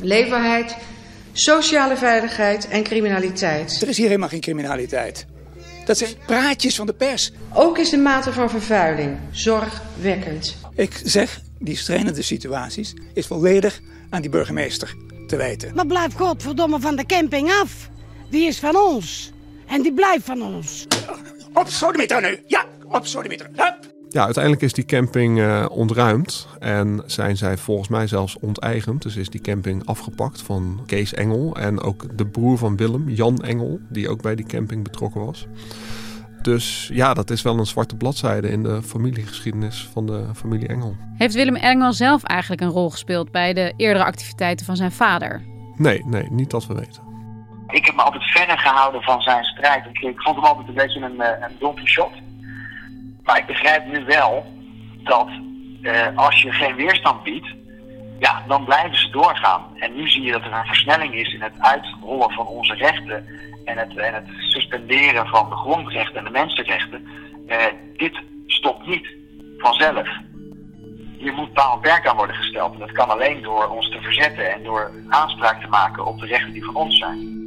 leefbaarheid, 0.00 0.76
sociale 1.32 1.96
veiligheid 1.96 2.68
en 2.68 2.82
criminaliteit. 2.82 3.82
Er 3.82 3.88
is 3.88 3.96
hier 3.96 4.06
helemaal 4.06 4.28
geen 4.28 4.40
criminaliteit. 4.40 5.26
Dat 5.84 5.98
zijn 5.98 6.10
praatjes 6.26 6.76
van 6.76 6.86
de 6.86 6.94
pers. 6.94 7.32
Ook 7.54 7.78
is 7.78 7.90
de 7.90 7.98
mate 7.98 8.32
van 8.32 8.50
vervuiling 8.50 9.18
zorgwekkend. 9.30 10.56
Ik 10.74 11.00
zeg, 11.04 11.40
die 11.58 11.76
strijdende 11.76 12.22
situaties 12.22 12.94
is 13.14 13.26
volledig 13.26 13.80
aan 14.08 14.20
die 14.20 14.30
burgemeester 14.30 14.94
te 15.26 15.36
wijten. 15.36 15.74
Maar 15.74 15.86
blijf 15.86 16.14
godverdomme 16.14 16.80
van 16.80 16.96
de 16.96 17.06
camping 17.06 17.50
af. 17.62 17.90
Die 18.30 18.46
is 18.46 18.58
van 18.58 18.76
ons. 18.76 19.32
En 19.66 19.82
die 19.82 19.92
blijft 19.92 20.24
van 20.24 20.42
ons. 20.42 20.86
Op 21.52 21.68
Sodemieter 21.68 22.20
nu. 22.20 22.38
Ja, 22.46 22.64
op 22.88 23.06
Sodemieter. 23.06 23.50
Hup. 23.56 23.78
Ja, 24.08 24.24
uiteindelijk 24.24 24.62
is 24.64 24.72
die 24.72 24.84
camping 24.84 25.38
uh, 25.38 25.66
ontruimd 25.70 26.46
en 26.58 27.02
zijn 27.06 27.36
zij 27.36 27.56
volgens 27.56 27.88
mij 27.88 28.06
zelfs 28.06 28.38
onteigend. 28.40 29.02
Dus 29.02 29.16
is 29.16 29.30
die 29.30 29.40
camping 29.40 29.86
afgepakt 29.86 30.42
van 30.42 30.80
Kees 30.86 31.14
Engel 31.14 31.56
en 31.56 31.80
ook 31.80 32.18
de 32.18 32.26
broer 32.26 32.58
van 32.58 32.76
Willem, 32.76 33.08
Jan 33.08 33.38
Engel, 33.38 33.80
die 33.88 34.08
ook 34.08 34.22
bij 34.22 34.34
die 34.34 34.46
camping 34.46 34.84
betrokken 34.84 35.24
was. 35.24 35.46
Dus 36.42 36.90
ja, 36.92 37.14
dat 37.14 37.30
is 37.30 37.42
wel 37.42 37.58
een 37.58 37.66
zwarte 37.66 37.96
bladzijde 37.96 38.48
in 38.48 38.62
de 38.62 38.82
familiegeschiedenis 38.82 39.88
van 39.92 40.06
de 40.06 40.24
familie 40.34 40.68
Engel. 40.68 40.96
Heeft 41.16 41.34
Willem 41.34 41.56
Engel 41.56 41.92
zelf 41.92 42.22
eigenlijk 42.22 42.62
een 42.62 42.68
rol 42.68 42.90
gespeeld 42.90 43.30
bij 43.30 43.52
de 43.52 43.72
eerdere 43.76 44.04
activiteiten 44.04 44.66
van 44.66 44.76
zijn 44.76 44.92
vader? 44.92 45.42
Nee, 45.76 46.04
nee, 46.06 46.26
niet 46.30 46.50
dat 46.50 46.66
we 46.66 46.74
weten. 46.74 47.09
Ik 47.70 47.86
heb 47.86 47.94
me 47.94 48.02
altijd 48.02 48.24
verder 48.24 48.58
gehouden 48.58 49.02
van 49.02 49.20
zijn 49.20 49.44
strijd. 49.44 49.84
Ik 49.92 50.20
vond 50.20 50.36
hem 50.36 50.44
altijd 50.44 50.68
een 50.68 50.74
beetje 50.74 51.00
een, 51.00 51.20
eh, 51.20 51.48
een 51.48 51.56
donkey 51.58 51.86
shot. 51.86 52.12
Maar 53.24 53.38
ik 53.38 53.46
begrijp 53.46 53.86
nu 53.86 54.04
wel 54.04 54.46
dat 55.02 55.28
uh, 55.80 56.16
als 56.16 56.42
je 56.42 56.52
geen 56.52 56.74
weerstand 56.74 57.22
biedt, 57.22 57.54
ja, 58.18 58.42
dan 58.48 58.64
blijven 58.64 58.98
ze 58.98 59.10
doorgaan. 59.10 59.62
En 59.78 59.94
nu 59.94 60.08
zie 60.08 60.22
je 60.22 60.32
dat 60.32 60.44
er 60.44 60.52
een 60.52 60.66
versnelling 60.66 61.14
is 61.14 61.32
in 61.32 61.42
het 61.42 61.52
uitrollen 61.58 62.30
van 62.30 62.46
onze 62.46 62.74
rechten 62.74 63.26
en 63.64 63.78
het, 63.78 63.96
en 63.96 64.14
het 64.14 64.26
suspenderen 64.38 65.26
van 65.26 65.48
de 65.48 65.56
grondrechten 65.56 66.16
en 66.16 66.24
de 66.24 66.30
mensenrechten. 66.30 67.08
Uh, 67.46 67.56
dit 67.96 68.20
stopt 68.46 68.86
niet 68.86 69.06
vanzelf. 69.58 70.08
Hier 71.18 71.32
moet 71.32 71.52
paal 71.52 71.74
en 71.74 71.80
perk 71.80 72.06
aan 72.06 72.16
worden 72.16 72.36
gesteld. 72.36 72.72
En 72.72 72.78
dat 72.78 72.92
kan 72.92 73.08
alleen 73.08 73.42
door 73.42 73.68
ons 73.68 73.90
te 73.90 74.00
verzetten 74.00 74.52
en 74.52 74.62
door 74.62 74.90
aanspraak 75.08 75.60
te 75.60 75.68
maken 75.68 76.06
op 76.06 76.18
de 76.18 76.26
rechten 76.26 76.52
die 76.52 76.64
van 76.64 76.74
ons 76.74 76.98
zijn. 76.98 77.39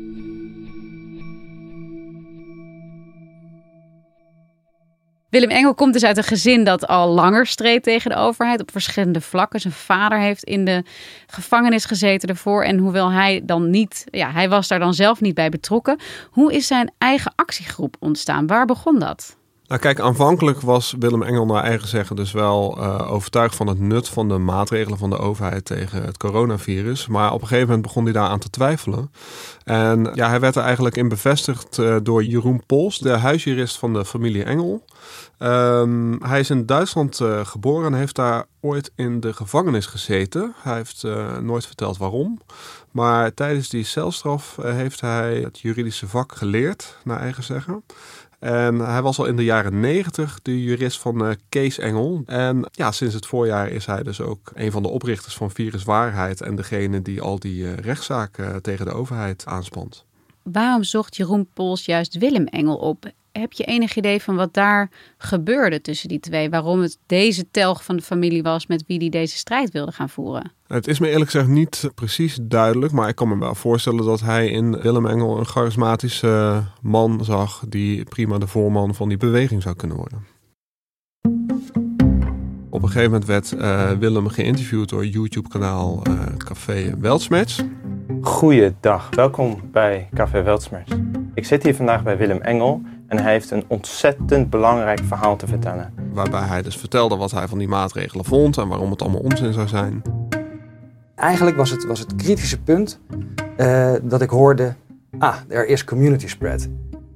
Willem 5.34 5.50
Engel 5.50 5.74
komt 5.74 5.94
dus 5.94 6.04
uit 6.04 6.18
een 6.18 6.24
gezin 6.24 6.64
dat 6.64 6.88
al 6.88 7.10
langer 7.10 7.46
streed 7.46 7.84
tegen 7.84 8.10
de 8.10 8.16
overheid 8.16 8.62
op 8.62 8.72
verschillende 8.72 9.22
vlakken. 9.22 9.60
Zijn 9.60 9.74
vader 9.74 10.20
heeft 10.20 10.44
in 10.44 10.66
de 10.66 10.84
gevangenis 11.28 11.86
gezeten 11.86 12.30
ervoor. 12.30 12.64
En 12.64 12.78
hoewel 12.78 13.12
hij 13.12 13.42
dan 13.44 13.70
niet, 13.70 14.04
ja, 14.12 14.32
hij 14.32 14.50
was 14.50 14.68
daar 14.68 14.80
dan 14.80 14.94
zelf 14.94 15.22
niet 15.22 15.34
bij 15.34 15.50
betrokken. 15.50 15.98
Hoe 16.30 16.54
is 16.54 16.68
zijn 16.68 16.92
eigen 16.98 17.34
actiegroep 17.36 17.96
ontstaan? 18.00 18.48
Waar 18.48 18.66
begon 18.66 19.00
dat? 19.00 19.38
Nou 19.74 19.86
kijk, 19.86 20.00
aanvankelijk 20.00 20.62
was 20.62 20.96
Willem 21.00 21.24
Engel 21.24 21.46
naar 21.46 21.64
eigen 21.64 21.88
zeggen 21.88 22.16
dus 22.16 22.32
wel 22.32 22.78
uh, 22.78 23.12
overtuigd 23.12 23.56
van 23.56 23.68
het 23.68 23.80
nut 23.80 24.10
van 24.10 24.28
de 24.28 24.38
maatregelen 24.38 24.98
van 24.98 25.10
de 25.10 25.18
overheid 25.18 25.66
tegen 25.66 26.04
het 26.04 26.18
coronavirus. 26.18 27.08
Maar 27.08 27.34
op 27.34 27.42
een 27.42 27.48
gegeven 27.48 27.68
moment 27.68 27.86
begon 27.86 28.04
hij 28.04 28.14
daar 28.14 28.28
aan 28.28 28.40
te 28.40 28.50
twijfelen. 28.50 29.12
En 29.64 30.12
ja, 30.14 30.30
hij 30.30 30.40
werd 30.40 30.56
er 30.56 30.64
eigenlijk 30.64 30.98
in 30.98 31.08
bevestigd 31.08 31.78
uh, 31.78 31.96
door 32.04 32.24
Jeroen 32.24 32.66
Pols, 32.66 32.98
de 32.98 33.10
huisjurist 33.10 33.78
van 33.78 33.94
de 33.94 34.06
familie 34.06 34.44
Engel. 34.44 34.86
Um, 35.40 36.24
hij 36.24 36.40
is 36.40 36.50
in 36.50 36.66
Duitsland 36.66 37.20
uh, 37.20 37.46
geboren 37.46 37.94
en 37.94 38.00
heeft 38.00 38.16
daar 38.16 38.46
ooit 38.62 38.92
in 38.96 39.20
de 39.20 39.34
gevangenis 39.34 39.86
gezeten. 39.86 40.54
Hij 40.62 40.76
heeft 40.76 41.04
nooit 41.42 41.66
verteld 41.66 41.98
waarom. 41.98 42.42
Maar 42.92 43.34
tijdens 43.34 43.70
die 43.70 43.84
celstraf 43.84 44.58
heeft 44.62 45.02
hij 45.02 45.40
het 45.40 45.60
juridische 45.60 46.08
vak 46.08 46.36
geleerd, 46.36 46.98
naar 47.04 47.20
eigen 47.20 47.44
zeggen. 47.44 47.84
En 48.44 48.80
hij 48.80 49.02
was 49.02 49.20
al 49.20 49.26
in 49.26 49.36
de 49.36 49.44
jaren 49.44 49.80
negentig 49.80 50.40
de 50.42 50.64
jurist 50.64 51.00
van 51.00 51.26
uh, 51.26 51.32
Kees 51.50 51.78
Engel. 51.78 52.24
En 52.26 52.70
ja, 52.72 52.92
sinds 52.92 53.14
het 53.14 53.26
voorjaar 53.26 53.70
is 53.70 53.86
hij 53.86 54.04
dus 54.04 54.22
ook 54.22 54.52
een 54.56 54.72
van 54.72 54.84
de 54.84 54.90
oprichters 54.90 55.36
van 55.36 55.52
Virus 55.52 55.84
Waarheid 55.84 56.42
en 56.42 56.56
degene 56.56 57.02
die 57.02 57.22
al 57.22 57.40
die 57.40 57.64
uh, 57.64 57.76
rechtszaken 57.76 58.50
uh, 58.50 58.56
tegen 58.56 58.86
de 58.86 58.92
overheid 58.92 59.46
aanspant. 59.46 60.06
Waarom 60.42 60.84
zocht 60.84 61.16
Jeroen 61.16 61.48
Pols 61.54 61.86
juist 61.86 62.18
Willem 62.18 62.46
Engel 62.46 62.76
op? 62.76 63.12
Heb 63.40 63.54
je 63.54 63.64
enig 63.64 63.96
idee 63.96 64.22
van 64.22 64.36
wat 64.36 64.54
daar 64.54 64.90
gebeurde 65.18 65.82
tussen 65.82 66.10
die 66.10 66.20
twee? 66.20 66.50
Waarom 66.50 66.82
het 66.82 66.98
deze 67.06 67.52
telg 67.52 67.84
van 67.84 67.96
de 67.96 68.02
familie 68.02 68.44
was 68.44 68.68
met 68.68 68.84
wie 68.88 69.00
die 69.00 69.10
deze 69.10 69.38
strijd 69.38 69.72
wilde 69.72 69.92
gaan 69.92 70.10
voeren? 70.10 70.52
Het 70.68 70.88
is 70.88 71.00
me 71.00 71.10
eerlijk 71.10 71.30
gezegd 71.30 71.50
niet 71.50 71.92
precies 71.96 72.40
duidelijk, 72.42 72.92
maar 72.92 73.10
ik 73.10 73.16
kan 73.16 73.28
me 73.28 73.38
wel 73.38 73.56
voorstellen 73.56 74.06
dat 74.06 74.22
hij 74.22 74.48
in 74.48 74.82
Willem 74.82 75.06
Engel 75.06 75.38
een 75.38 75.46
charismatische 75.46 76.64
man 76.82 77.26
zag 77.26 77.64
die 77.68 78.04
prima 78.04 78.38
de 78.38 78.48
voorman 78.48 78.96
van 78.96 79.10
die 79.10 79.18
beweging 79.18 79.62
zou 79.62 79.76
kunnen 79.76 79.98
worden. 79.98 80.26
Op 82.70 82.82
een 82.82 82.88
gegeven 82.88 83.12
moment 83.12 83.26
werd 83.26 83.52
uh, 83.52 83.92
Willem 83.92 84.28
geïnterviewd 84.28 84.90
door 84.90 85.06
YouTube-kanaal 85.06 86.02
uh, 86.08 86.24
Café 86.38 86.98
Weltsmerts. 87.00 87.64
Goeiedag, 88.22 89.10
welkom 89.16 89.62
bij 89.72 90.10
Café 90.14 90.44
Weltsmerts. 90.44 90.92
Ik 91.34 91.46
zit 91.46 91.64
hier 91.64 91.76
vandaag 91.76 92.04
bij 92.04 92.18
Willem 92.18 92.42
Engel 92.42 92.82
en 93.18 93.24
hij 93.24 93.32
heeft 93.32 93.52
een 93.52 93.64
ontzettend 93.68 94.50
belangrijk 94.50 95.00
verhaal 95.04 95.36
te 95.36 95.48
vertellen. 95.48 95.94
Waarbij 96.14 96.42
hij 96.42 96.62
dus 96.62 96.78
vertelde 96.78 97.16
wat 97.16 97.32
hij 97.32 97.48
van 97.48 97.58
die 97.58 97.68
maatregelen 97.68 98.26
vond 98.26 98.58
en 98.58 98.68
waarom 98.68 98.92
het 98.92 99.02
allemaal 99.02 99.20
onzin 99.20 99.54
zou 99.54 99.68
zijn. 99.68 100.02
Eigenlijk 101.16 101.58
was 101.58 101.70
het, 101.70 101.86
was 101.86 102.00
het 102.00 102.16
kritische 102.16 102.62
punt 102.62 103.00
uh, 103.58 103.92
dat 104.02 104.22
ik 104.22 104.30
hoorde, 104.30 104.74
ah, 105.20 105.36
er 105.48 105.68
is 105.68 105.84
community 105.84 106.28
spread. 106.28 106.68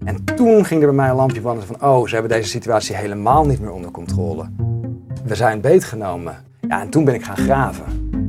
En 0.04 0.24
toen 0.24 0.66
ging 0.66 0.82
er 0.82 0.88
bij 0.88 0.96
mij 0.96 1.10
een 1.10 1.16
lampje 1.16 1.42
branden 1.42 1.66
van, 1.66 1.82
oh, 1.82 2.08
ze 2.08 2.14
hebben 2.14 2.32
deze 2.32 2.50
situatie 2.50 2.96
helemaal 2.96 3.46
niet 3.46 3.60
meer 3.60 3.72
onder 3.72 3.92
controle. 3.92 4.50
We 5.24 5.36
zijn 5.36 5.62
beetgenomen. 5.62 6.36
Ja, 6.68 6.82
en 6.82 6.90
toen 6.90 7.06
ben 7.06 7.14
ik 7.14 7.24
gaan 7.24 7.38
graven. 7.38 7.86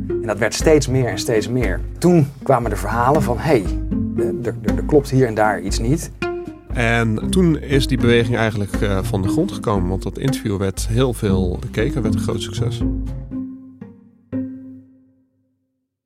En 0.08 0.26
dat 0.26 0.38
werd 0.38 0.54
steeds 0.54 0.86
meer 0.86 1.06
en 1.06 1.18
steeds 1.18 1.48
meer. 1.48 1.80
Toen 1.98 2.28
kwamen 2.42 2.70
de 2.70 2.76
verhalen 2.76 3.22
van, 3.22 3.38
hé, 3.38 3.62
hey, 3.62 3.78
er 4.74 4.84
klopt 4.86 5.10
hier 5.10 5.26
en 5.26 5.34
daar 5.34 5.60
iets 5.60 5.78
niet. 5.78 6.10
En 6.78 7.30
toen 7.30 7.58
is 7.58 7.86
die 7.86 7.98
beweging 7.98 8.36
eigenlijk 8.36 8.80
uh, 8.80 9.02
van 9.02 9.22
de 9.22 9.28
grond 9.28 9.52
gekomen, 9.52 9.88
want 9.88 10.02
dat 10.02 10.18
interview 10.18 10.56
werd 10.56 10.88
heel 10.88 11.12
veel 11.12 11.58
bekeken, 11.60 12.02
werd 12.02 12.14
een 12.14 12.20
groot 12.20 12.42
succes. 12.42 12.80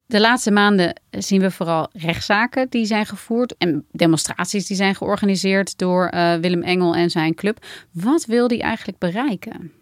De 0.07 0.21
laatste 0.21 0.51
maanden 0.51 1.01
zien 1.11 1.41
we 1.41 1.51
vooral 1.51 1.89
rechtszaken 1.93 2.67
die 2.69 2.85
zijn 2.85 3.07
gevoerd 3.07 3.57
en 3.57 3.87
demonstraties 3.91 4.67
die 4.67 4.77
zijn 4.77 4.95
georganiseerd 4.95 5.79
door 5.79 6.11
uh, 6.15 6.35
Willem 6.35 6.63
Engel 6.63 6.95
en 6.95 7.11
zijn 7.11 7.35
club. 7.35 7.65
Wat 7.91 8.25
wil 8.25 8.49
hij 8.49 8.61
eigenlijk 8.61 8.99
bereiken? 8.99 9.73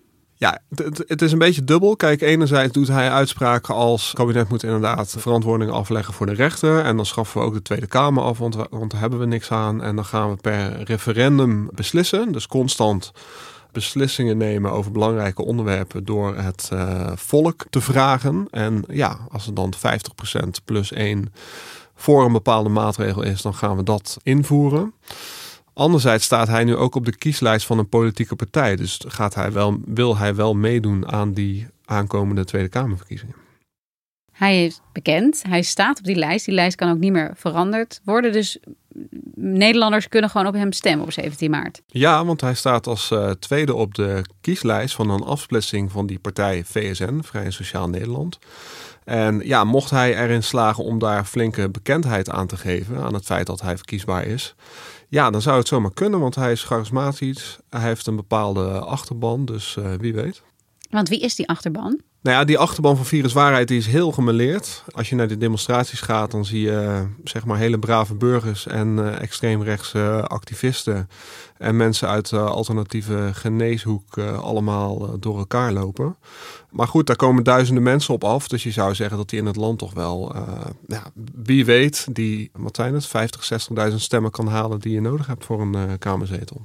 Ja, 0.40 0.58
het, 0.74 1.04
het, 1.06 1.22
is 1.22 1.32
een 1.32 1.38
beetje 1.38 1.64
dubbel. 1.64 1.96
Kijk, 1.96 2.20
enerzijds 2.20 2.72
doet 2.72 2.88
hij 2.88 3.10
uitspraken 3.10 3.74
als 3.74 4.06
het 4.06 4.16
kabinet 4.16 4.48
moet 4.48 4.62
inderdaad 4.62 5.14
verantwoording 5.18 5.70
afleggen 5.70 6.14
voor 6.14 6.26
de 6.26 6.32
rechter. 6.32 6.84
En 6.84 6.96
dan 6.96 7.06
schaffen 7.06 7.40
we 7.40 7.46
ook 7.46 7.54
de 7.54 7.62
Tweede 7.62 7.86
Kamer 7.86 8.22
af, 8.22 8.38
want, 8.38 8.54
want 8.70 8.90
daar 8.90 9.00
hebben 9.00 9.18
we 9.18 9.26
niks 9.26 9.50
aan. 9.50 9.82
En 9.82 9.96
dan 9.96 10.04
gaan 10.04 10.30
we 10.30 10.36
per 10.36 10.82
referendum 10.82 11.68
beslissen. 11.72 12.32
Dus 12.32 12.46
constant 12.46 13.12
beslissingen 13.72 14.36
nemen 14.36 14.72
over 14.72 14.92
belangrijke 14.92 15.44
onderwerpen 15.44 16.04
door 16.04 16.36
het 16.36 16.70
uh, 16.72 17.12
volk 17.14 17.64
te 17.70 17.80
vragen. 17.80 18.46
En 18.50 18.84
ja, 18.88 19.18
als 19.30 19.46
er 19.46 19.54
dan 19.54 19.72
50% 19.76 19.80
plus 20.64 20.92
1 20.92 21.32
voor 21.94 22.24
een 22.24 22.32
bepaalde 22.32 22.68
maatregel 22.68 23.22
is, 23.22 23.42
dan 23.42 23.54
gaan 23.54 23.76
we 23.76 23.82
dat 23.82 24.16
invoeren. 24.22 24.94
Anderzijds 25.80 26.24
staat 26.24 26.48
hij 26.48 26.64
nu 26.64 26.76
ook 26.76 26.94
op 26.94 27.04
de 27.04 27.16
kieslijst 27.16 27.66
van 27.66 27.78
een 27.78 27.88
politieke 27.88 28.36
partij. 28.36 28.76
Dus 28.76 29.00
gaat 29.06 29.34
hij 29.34 29.52
wel, 29.52 29.78
wil 29.84 30.16
hij 30.16 30.34
wel 30.34 30.54
meedoen 30.54 31.08
aan 31.08 31.32
die 31.32 31.66
aankomende 31.84 32.44
Tweede 32.44 32.68
Kamerverkiezingen. 32.68 33.34
Hij 34.32 34.64
is 34.64 34.80
bekend, 34.92 35.42
hij 35.48 35.62
staat 35.62 35.98
op 35.98 36.04
die 36.04 36.16
lijst. 36.16 36.44
Die 36.44 36.54
lijst 36.54 36.76
kan 36.76 36.90
ook 36.90 36.98
niet 36.98 37.12
meer 37.12 37.32
veranderd 37.36 38.00
worden. 38.04 38.32
Dus 38.32 38.58
Nederlanders 39.34 40.08
kunnen 40.08 40.30
gewoon 40.30 40.46
op 40.46 40.54
hem 40.54 40.72
stemmen 40.72 41.06
op 41.06 41.12
17 41.12 41.50
maart. 41.50 41.82
Ja, 41.86 42.24
want 42.24 42.40
hij 42.40 42.54
staat 42.54 42.86
als 42.86 43.10
uh, 43.10 43.30
tweede 43.30 43.74
op 43.74 43.94
de 43.94 44.22
kieslijst 44.40 44.94
van 44.94 45.10
een 45.10 45.22
afsplitsing 45.22 45.92
van 45.92 46.06
die 46.06 46.18
partij 46.18 46.64
VSN, 46.64 47.20
Vrij 47.22 47.44
en 47.44 47.52
Sociaal 47.52 47.88
Nederland. 47.88 48.38
En 49.04 49.40
ja, 49.44 49.64
mocht 49.64 49.90
hij 49.90 50.16
erin 50.16 50.42
slagen 50.42 50.84
om 50.84 50.98
daar 50.98 51.24
flinke 51.24 51.68
bekendheid 51.68 52.30
aan 52.30 52.46
te 52.46 52.56
geven, 52.56 52.96
aan 52.98 53.14
het 53.14 53.24
feit 53.24 53.46
dat 53.46 53.60
hij 53.60 53.76
verkiesbaar 53.76 54.24
is, 54.24 54.54
ja, 55.10 55.30
dan 55.30 55.42
zou 55.42 55.58
het 55.58 55.68
zomaar 55.68 55.92
kunnen, 55.92 56.20
want 56.20 56.34
hij 56.34 56.52
is 56.52 56.62
charismatisch. 56.62 57.58
Hij 57.68 57.80
heeft 57.80 58.06
een 58.06 58.16
bepaalde 58.16 58.80
achterban, 58.80 59.44
dus 59.44 59.76
uh, 59.76 59.94
wie 59.94 60.14
weet. 60.14 60.42
Want 60.90 61.08
wie 61.08 61.20
is 61.20 61.34
die 61.34 61.48
achterban? 61.48 62.00
Nou 62.22 62.36
ja, 62.36 62.44
die 62.44 62.58
achterban 62.58 62.96
van 62.96 63.06
Viruswaarheid 63.06 63.70
is 63.70 63.86
heel 63.86 64.12
gemeleerd. 64.12 64.84
Als 64.90 65.08
je 65.08 65.14
naar 65.14 65.28
de 65.28 65.36
demonstraties 65.36 66.00
gaat, 66.00 66.30
dan 66.30 66.44
zie 66.44 66.60
je 66.60 67.06
zeg 67.24 67.44
maar 67.44 67.58
hele 67.58 67.78
brave 67.78 68.14
burgers 68.14 68.66
en 68.66 68.98
uh, 68.98 69.20
extreemrechtse 69.20 70.24
activisten 70.26 71.08
en 71.56 71.76
mensen 71.76 72.08
uit 72.08 72.32
alternatieve 72.32 73.30
geneeshoek 73.32 74.16
uh, 74.16 74.38
allemaal 74.38 75.18
door 75.20 75.38
elkaar 75.38 75.72
lopen. 75.72 76.16
Maar 76.70 76.88
goed, 76.88 77.06
daar 77.06 77.16
komen 77.16 77.44
duizenden 77.44 77.82
mensen 77.82 78.14
op 78.14 78.24
af. 78.24 78.48
Dus 78.48 78.62
je 78.62 78.70
zou 78.70 78.94
zeggen 78.94 79.16
dat 79.16 79.28
die 79.28 79.38
in 79.38 79.46
het 79.46 79.56
land 79.56 79.78
toch 79.78 79.94
wel, 79.94 80.34
ja, 80.86 81.02
wie 81.34 81.64
weet, 81.64 82.06
die, 82.12 82.50
wat 82.52 82.76
zijn 82.76 82.94
het, 82.94 83.06
50, 83.06 83.68
60.000 83.90 83.94
stemmen 83.94 84.30
kan 84.30 84.46
halen 84.46 84.80
die 84.80 84.92
je 84.92 85.00
nodig 85.00 85.26
hebt 85.26 85.44
voor 85.44 85.60
een 85.60 85.98
kamerzetel. 85.98 86.60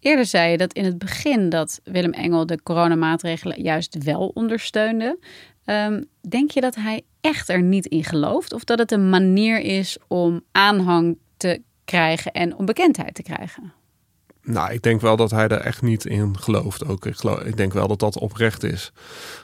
Eerder 0.00 0.26
zei 0.26 0.50
je 0.50 0.56
dat 0.56 0.72
in 0.72 0.84
het 0.84 0.98
begin 0.98 1.48
dat 1.48 1.80
Willem 1.84 2.12
Engel 2.12 2.46
de 2.46 2.62
coronamaatregelen 2.62 3.62
juist 3.62 4.04
wel 4.04 4.30
ondersteunde. 4.34 5.18
Um, 5.64 6.04
denk 6.28 6.50
je 6.50 6.60
dat 6.60 6.74
hij 6.74 7.02
echt 7.20 7.48
er 7.48 7.62
niet 7.62 7.86
in 7.86 8.04
gelooft? 8.04 8.52
Of 8.52 8.64
dat 8.64 8.78
het 8.78 8.92
een 8.92 9.08
manier 9.08 9.60
is 9.60 9.98
om 10.06 10.40
aanhang 10.52 11.18
te 11.36 11.62
krijgen 11.84 12.32
en 12.32 12.56
om 12.56 12.64
bekendheid 12.64 13.14
te 13.14 13.22
krijgen? 13.22 13.72
Nou, 14.42 14.72
ik 14.72 14.82
denk 14.82 15.00
wel 15.00 15.16
dat 15.16 15.30
hij 15.30 15.48
er 15.48 15.60
echt 15.60 15.82
niet 15.82 16.04
in 16.04 16.38
gelooft. 16.38 16.86
Ook 16.86 17.06
ik, 17.06 17.56
denk 17.56 17.72
wel 17.72 17.88
dat 17.88 17.98
dat 17.98 18.18
oprecht 18.18 18.62
is. 18.62 18.92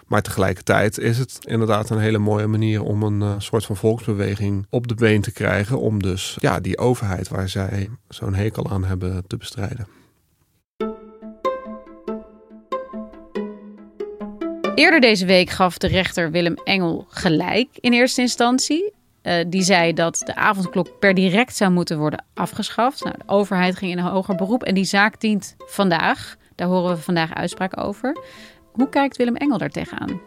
Maar 0.06 0.22
tegelijkertijd 0.22 0.98
is 0.98 1.18
het 1.18 1.38
inderdaad 1.40 1.90
een 1.90 1.98
hele 1.98 2.18
mooie 2.18 2.46
manier 2.46 2.82
om 2.82 3.02
een 3.02 3.20
uh, 3.20 3.34
soort 3.38 3.64
van 3.64 3.76
volksbeweging 3.76 4.66
op 4.70 4.88
de 4.88 4.94
been 4.94 5.20
te 5.20 5.32
krijgen. 5.32 5.80
Om 5.80 6.02
dus 6.02 6.36
ja, 6.40 6.60
die 6.60 6.78
overheid 6.78 7.28
waar 7.28 7.48
zij 7.48 7.88
zo'n 8.08 8.34
hekel 8.34 8.70
aan 8.70 8.84
hebben 8.84 9.26
te 9.26 9.36
bestrijden. 9.36 9.86
Eerder 14.74 15.00
deze 15.00 15.26
week 15.26 15.50
gaf 15.50 15.78
de 15.78 15.86
rechter 15.86 16.30
Willem 16.30 16.54
Engel 16.64 17.06
gelijk 17.08 17.68
in 17.80 17.92
eerste 17.92 18.20
instantie. 18.20 18.92
Uh, 19.22 19.34
die 19.46 19.62
zei 19.62 19.92
dat 19.92 20.22
de 20.24 20.34
avondklok 20.34 20.98
per 20.98 21.14
direct 21.14 21.56
zou 21.56 21.70
moeten 21.70 21.98
worden 21.98 22.24
afgeschaft. 22.34 23.04
Nou, 23.04 23.16
de 23.18 23.22
overheid 23.26 23.76
ging 23.76 23.90
in 23.90 23.98
een 23.98 24.04
hoger 24.04 24.34
beroep 24.34 24.62
en 24.62 24.74
die 24.74 24.84
zaak 24.84 25.20
dient 25.20 25.56
vandaag. 25.58 26.36
Daar 26.54 26.68
horen 26.68 26.96
we 26.96 27.02
vandaag 27.02 27.34
uitspraak 27.34 27.80
over. 27.80 28.16
Hoe 28.72 28.88
kijkt 28.88 29.16
Willem 29.16 29.36
Engel 29.36 29.58
daar 29.58 29.70
tegenaan? 29.70 30.20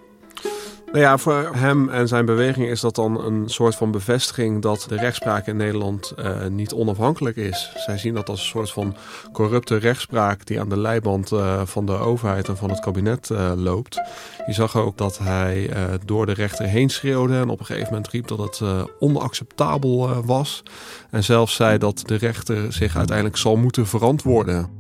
Nou 0.92 1.00
ja, 1.00 1.18
voor 1.18 1.50
hem 1.56 1.90
en 1.90 2.08
zijn 2.08 2.26
beweging 2.26 2.68
is 2.68 2.80
dat 2.80 2.96
dan 2.96 3.26
een 3.26 3.50
soort 3.50 3.76
van 3.76 3.92
bevestiging 3.92 4.62
dat 4.62 4.86
de 4.90 4.96
rechtspraak 4.96 5.48
in 5.48 5.58
Nederland 5.58 6.14
uh, 6.20 6.46
niet 6.46 6.74
onafhankelijk 6.74 7.36
is. 7.36 7.72
Zij 7.76 7.98
zien 7.98 8.14
dat 8.14 8.30
als 8.30 8.40
een 8.40 8.46
soort 8.46 8.72
van 8.72 8.96
corrupte 9.32 9.76
rechtspraak 9.76 10.46
die 10.46 10.60
aan 10.60 10.70
de 10.70 10.78
leiband 10.78 11.32
uh, 11.32 11.62
van 11.66 11.86
de 11.86 11.98
overheid 11.98 12.48
en 12.48 12.58
van 12.58 12.70
het 12.70 12.80
kabinet 12.80 13.30
uh, 13.30 13.52
loopt. 13.56 14.02
Je 14.46 14.54
zag 14.54 14.76
ook 14.78 14.98
dat 14.98 15.18
hij 15.18 15.70
door 16.06 16.26
de 16.26 16.34
rechter 16.34 16.66
heen 16.66 16.90
schreeuwde 16.90 17.36
en 17.36 17.50
op 17.50 17.60
een 17.60 17.66
gegeven 17.66 17.94
moment 17.94 18.12
riep 18.12 18.28
dat 18.28 18.40
het 18.40 18.62
onacceptabel 19.00 20.24
was. 20.26 20.64
En 21.10 21.24
zelfs 21.24 21.56
zei 21.56 21.78
dat 21.78 22.02
de 22.06 22.16
rechter 22.16 22.74
zich 22.74 22.96
uiteindelijk 22.96 23.38
zal 23.38 23.56
moeten 23.56 23.88
verantwoorden. 23.88 24.77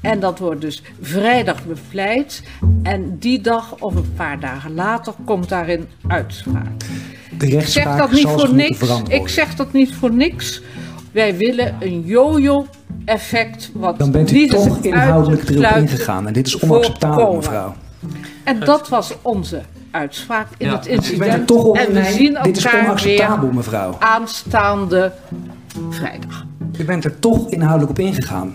En 0.00 0.20
dat 0.20 0.38
wordt 0.38 0.60
dus 0.60 0.82
vrijdag 1.00 1.66
bevleid. 1.66 2.42
En 2.82 3.18
die 3.18 3.40
dag 3.40 3.74
of 3.78 3.94
een 3.94 4.12
paar 4.16 4.40
dagen 4.40 4.74
later 4.74 5.12
komt 5.24 5.48
daarin 5.48 5.88
uitspraak. 6.08 6.70
De 7.38 7.46
rechtspraak 7.46 7.58
ik 7.58 7.66
zeg 7.66 7.96
dat 7.96 8.12
niet 8.12 8.28
voor 8.28 8.54
niks. 8.54 8.80
Ik 9.08 9.28
zeg 9.28 9.54
dat 9.54 9.72
niet 9.72 9.94
voor 9.94 10.12
niks. 10.12 10.62
Wij 11.12 11.36
willen 11.36 11.76
een 11.80 12.02
yo-yo 12.04 12.66
effect. 13.04 13.70
Wat 13.74 13.98
Dan 13.98 14.10
bent 14.10 14.30
u 14.30 14.34
niet 14.34 14.50
toch 14.50 14.78
inhoudelijk 14.78 15.48
erop 15.48 15.76
ingegaan. 15.76 16.26
En 16.26 16.32
dit 16.32 16.46
is 16.46 16.60
onacceptabel, 16.60 17.34
mevrouw. 17.34 17.74
En 18.44 18.60
dat 18.60 18.88
was 18.88 19.14
onze 19.22 19.62
uitspraak 19.90 20.48
in 20.58 20.66
ja. 20.66 20.76
het 20.76 20.86
incident. 20.86 21.46
Toch 21.46 21.76
en 21.76 21.92
we 21.92 22.04
zien 22.04 22.28
elkaar 22.28 22.42
dit 22.42 22.56
is 22.56 22.66
onacceptabel, 22.74 23.50
mevrouw. 23.52 23.96
aanstaande 23.98 25.12
vrijdag. 25.90 26.46
U 26.78 26.84
bent 26.84 27.04
er 27.04 27.18
toch 27.18 27.50
inhoudelijk 27.50 27.90
op 27.90 27.98
ingegaan. 27.98 28.52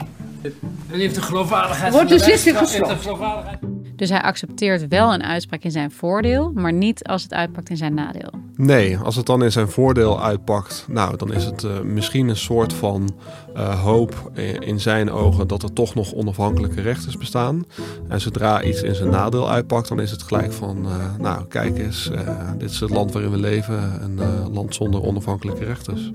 En 0.92 1.00
heeft 1.00 1.16
de 1.16 1.22
geloofwaardigheid. 1.22 1.94
Wordt 1.94 2.10
de 2.10 2.20
zitting 2.20 2.58
gesloten. 2.58 3.72
Dus 3.96 4.10
hij 4.10 4.22
accepteert 4.22 4.88
wel 4.88 5.14
een 5.14 5.24
uitspraak 5.24 5.64
in 5.64 5.72
zijn 5.72 5.92
voordeel, 5.92 6.52
maar 6.56 6.74
niet 6.74 7.04
als 7.08 7.24
het 7.24 7.34
uitpakt 7.34 7.70
in 7.70 7.78
zijn 7.78 7.94
nadeel. 7.94 8.30
Nee, 8.56 8.98
als 8.98 9.16
het 9.16 9.26
dan 9.26 9.44
in 9.44 9.52
zijn 9.52 9.68
voordeel 9.68 10.24
uitpakt, 10.24 10.86
nou, 10.90 11.18
dan 11.18 11.34
is 11.34 11.46
het 11.46 11.64
uh, 11.64 11.80
misschien 11.80 12.30
een 12.30 12.36
soort 12.36 12.74
van 12.74 13.16
uh, 13.56 13.84
hoop 13.84 14.32
in 14.60 14.80
zijn 14.80 15.12
ogen 15.12 15.48
dat 15.48 15.64
er 15.64 15.74
toch 15.74 15.96
nog 15.96 16.14
onafhankelijke 16.14 16.82
rechters 16.82 17.18
bestaan. 17.18 17.66
En 18.08 18.22
zodra 18.22 18.62
iets 18.62 18.82
in 18.82 18.96
zijn 18.96 19.10
nadeel 19.10 19.50
uitpakt, 19.50 19.88
dan 19.88 20.00
is 20.00 20.12
het 20.12 20.24
gelijk 20.24 20.54
van, 20.54 20.86
uh, 20.86 21.16
nou, 21.18 21.46
kijk 21.48 21.78
eens, 21.78 22.12
dit 22.58 22.70
is 22.70 22.80
het 22.80 22.90
land 22.90 23.12
waarin 23.12 23.32
we 23.32 23.38
leven, 23.38 24.04
een 24.04 24.20
land 24.52 24.76
zonder 24.76 25.04
onafhankelijke 25.04 25.66
rechters. 25.66 26.12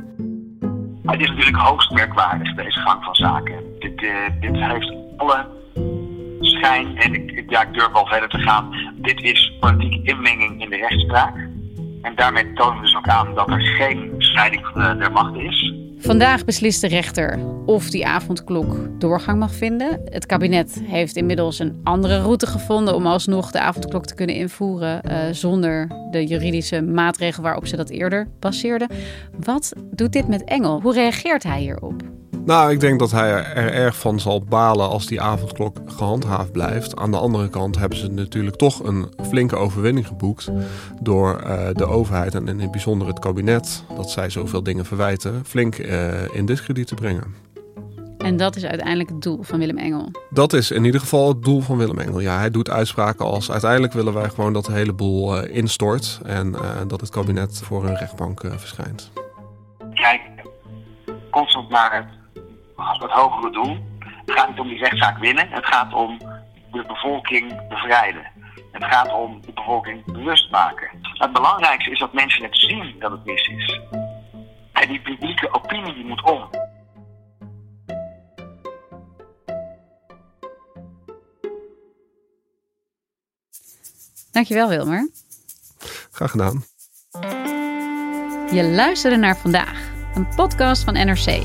Het 1.03 1.21
is 1.21 1.29
natuurlijk 1.29 1.57
hoogst 1.57 1.91
merkwaardig, 1.91 2.55
deze 2.55 2.81
gang 2.81 3.05
van 3.05 3.15
zaken. 3.15 3.55
Dit, 4.01 4.11
uh, 4.11 4.41
dit 4.41 4.57
heeft 4.57 4.95
alle 5.17 5.47
schijn, 6.41 6.97
en 6.97 7.15
ik, 7.15 7.51
ja, 7.51 7.63
ik 7.63 7.73
durf 7.73 7.93
wel 7.93 8.07
verder 8.07 8.29
te 8.29 8.39
gaan. 8.39 8.75
Dit 8.97 9.23
is 9.23 9.57
politieke 9.61 10.11
inmenging 10.11 10.63
in 10.63 10.71
de 10.71 10.77
rechtspraak. 10.77 11.37
En 12.03 12.13
daarmee 12.15 12.53
tonen 12.53 12.77
we 12.77 12.81
dus 12.83 12.97
ook 12.97 13.09
aan 13.09 13.35
dat 13.35 13.51
er 13.51 13.61
geen 13.61 14.15
scheiding 14.19 14.67
van 14.67 14.99
der 14.99 15.13
macht 15.13 15.37
is. 15.37 15.73
Vandaag 15.99 16.45
beslist 16.45 16.81
de 16.81 16.89
rechter 16.89 17.39
of 17.67 17.91
die 17.91 18.07
avondklok 18.07 19.01
doorgang 19.01 19.39
mag 19.39 19.55
vinden. 19.55 20.01
Het 20.05 20.27
kabinet 20.27 20.83
heeft 20.85 21.17
inmiddels 21.17 21.59
een 21.59 21.81
andere 21.85 22.21
route 22.21 22.47
gevonden 22.47 22.95
om 22.95 23.07
alsnog 23.07 23.51
de 23.51 23.61
avondklok 23.61 24.07
te 24.07 24.15
kunnen 24.15 24.37
invoeren 24.37 25.01
uh, 25.05 25.19
zonder 25.31 25.87
de 26.11 26.27
juridische 26.27 26.83
maatregel 26.83 27.43
waarop 27.43 27.67
ze 27.67 27.77
dat 27.77 27.91
eerder 27.91 28.29
baseerden. 28.41 28.89
Wat 29.45 29.73
doet 29.91 30.13
dit 30.13 30.29
met 30.29 30.45
Engel? 30.45 30.81
Hoe 30.81 30.95
reageert 30.95 31.43
hij 31.43 31.61
hierop? 31.61 32.03
Nou, 32.49 32.71
ik 32.71 32.81
denk 32.81 32.99
dat 32.99 33.11
hij 33.11 33.31
er 33.31 33.73
erg 33.73 33.97
van 33.97 34.21
zal 34.21 34.43
balen 34.43 34.89
als 34.89 35.07
die 35.07 35.21
avondklok 35.21 35.77
gehandhaafd 35.87 36.53
blijft. 36.53 36.97
Aan 36.97 37.11
de 37.11 37.17
andere 37.17 37.49
kant 37.49 37.79
hebben 37.79 37.99
ze 37.99 38.09
natuurlijk 38.09 38.57
toch 38.57 38.85
een 38.85 39.13
flinke 39.29 39.57
overwinning 39.57 40.07
geboekt 40.07 40.51
door 41.01 41.43
uh, 41.43 41.69
de 41.73 41.87
overheid 41.87 42.35
en 42.35 42.49
in 42.49 42.61
het 42.61 42.71
bijzonder 42.71 43.09
het 43.09 43.19
kabinet, 43.19 43.85
dat 43.97 44.11
zij 44.11 44.31
zoveel 44.31 44.63
dingen 44.63 44.85
verwijten, 44.85 45.45
flink 45.45 45.79
uh, 45.79 46.35
in 46.35 46.47
discrediet 46.47 46.87
te 46.87 46.95
brengen. 46.95 47.35
En 48.19 48.37
dat 48.37 48.57
is 48.57 48.65
uiteindelijk 48.65 49.09
het 49.09 49.23
doel 49.23 49.43
van 49.43 49.59
Willem 49.59 49.79
Engel. 49.79 50.11
Dat 50.31 50.53
is 50.53 50.71
in 50.71 50.85
ieder 50.85 51.01
geval 51.01 51.29
het 51.29 51.43
doel 51.43 51.61
van 51.61 51.77
Willem 51.77 51.99
Engel. 51.99 52.21
Ja, 52.21 52.39
hij 52.39 52.51
doet 52.51 52.71
uitspraken 52.71 53.25
als 53.25 53.51
uiteindelijk 53.51 53.93
willen 53.93 54.15
wij 54.15 54.29
gewoon 54.29 54.53
dat 54.53 54.65
de 54.65 54.73
hele 54.73 54.93
boel 54.93 55.45
uh, 55.45 55.57
instort 55.57 56.21
en 56.25 56.57
dat 56.87 57.01
het 57.01 57.11
kabinet 57.11 57.61
voor 57.65 57.85
een 57.85 57.97
rechtbank 57.97 58.45
verschijnt. 58.57 59.11
Kijk, 59.95 60.21
constant 61.31 61.69
naar 61.69 62.18
het 62.87 63.03
het 63.03 63.11
hogere 63.11 63.51
doel. 63.51 63.77
Het 63.99 64.39
gaat 64.39 64.49
niet 64.49 64.59
om 64.59 64.69
die 64.69 64.79
rechtszaak 64.79 65.19
winnen, 65.19 65.49
het 65.51 65.67
gaat 65.67 65.95
om 65.95 66.19
de 66.73 66.85
bevolking 66.87 67.69
bevrijden. 67.69 68.27
Het 68.73 68.85
gaat 68.85 69.13
om 69.13 69.41
de 69.41 69.53
bevolking 69.53 70.05
bewust 70.05 70.51
maken. 70.51 70.89
Het 71.03 71.33
belangrijkste 71.33 71.91
is 71.91 71.99
dat 71.99 72.13
mensen 72.13 72.43
het 72.43 72.57
zien 72.57 72.95
dat 72.99 73.11
het 73.11 73.25
mis 73.25 73.47
is. 73.49 73.81
En 74.73 74.89
die 74.89 75.01
publieke 75.01 75.55
opinie 75.55 75.95
die 75.95 76.05
moet 76.05 76.23
om. 76.23 76.51
Dankjewel 84.33 84.69
Wilmer. 84.69 85.11
Graag 86.11 86.31
gedaan. 86.31 86.65
Je 88.53 88.63
luisterde 88.63 89.17
naar 89.17 89.37
vandaag, 89.37 89.91
een 90.15 90.29
podcast 90.37 90.85
van 90.85 90.95
NRC. 90.95 91.43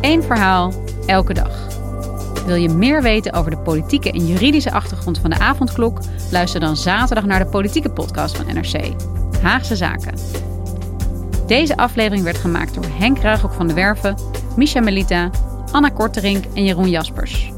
Eén 0.00 0.22
verhaal, 0.22 0.72
elke 1.06 1.34
dag. 1.34 1.74
Wil 2.46 2.54
je 2.54 2.68
meer 2.68 3.02
weten 3.02 3.32
over 3.32 3.50
de 3.50 3.58
politieke 3.58 4.12
en 4.12 4.26
juridische 4.26 4.72
achtergrond 4.72 5.18
van 5.18 5.30
de 5.30 5.38
avondklok? 5.38 5.98
Luister 6.30 6.60
dan 6.60 6.76
zaterdag 6.76 7.24
naar 7.24 7.38
de 7.38 7.46
politieke 7.46 7.90
podcast 7.90 8.36
van 8.36 8.46
NRC, 8.54 8.92
Haagse 9.42 9.76
Zaken. 9.76 10.14
Deze 11.46 11.76
aflevering 11.76 12.24
werd 12.24 12.36
gemaakt 12.36 12.74
door 12.74 12.84
Henk 12.98 13.18
Ruigrok 13.18 13.52
van 13.52 13.66
de 13.66 13.74
Werven, 13.74 14.16
Misha 14.56 14.80
Melita, 14.80 15.30
Anna 15.72 15.88
Korterink 15.88 16.44
en 16.54 16.64
Jeroen 16.64 16.90
Jaspers. 16.90 17.52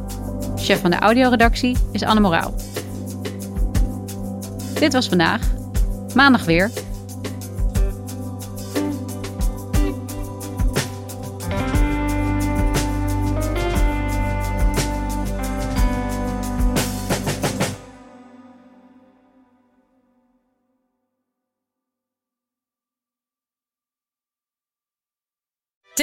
Chef 0.56 0.80
van 0.80 0.90
de 0.90 0.98
audioredactie 0.98 1.76
is 1.92 2.02
Anne 2.02 2.20
Moraal. 2.20 2.54
Dit 4.74 4.92
was 4.92 5.08
vandaag. 5.08 5.40
Maandag 6.14 6.44
weer. 6.44 6.70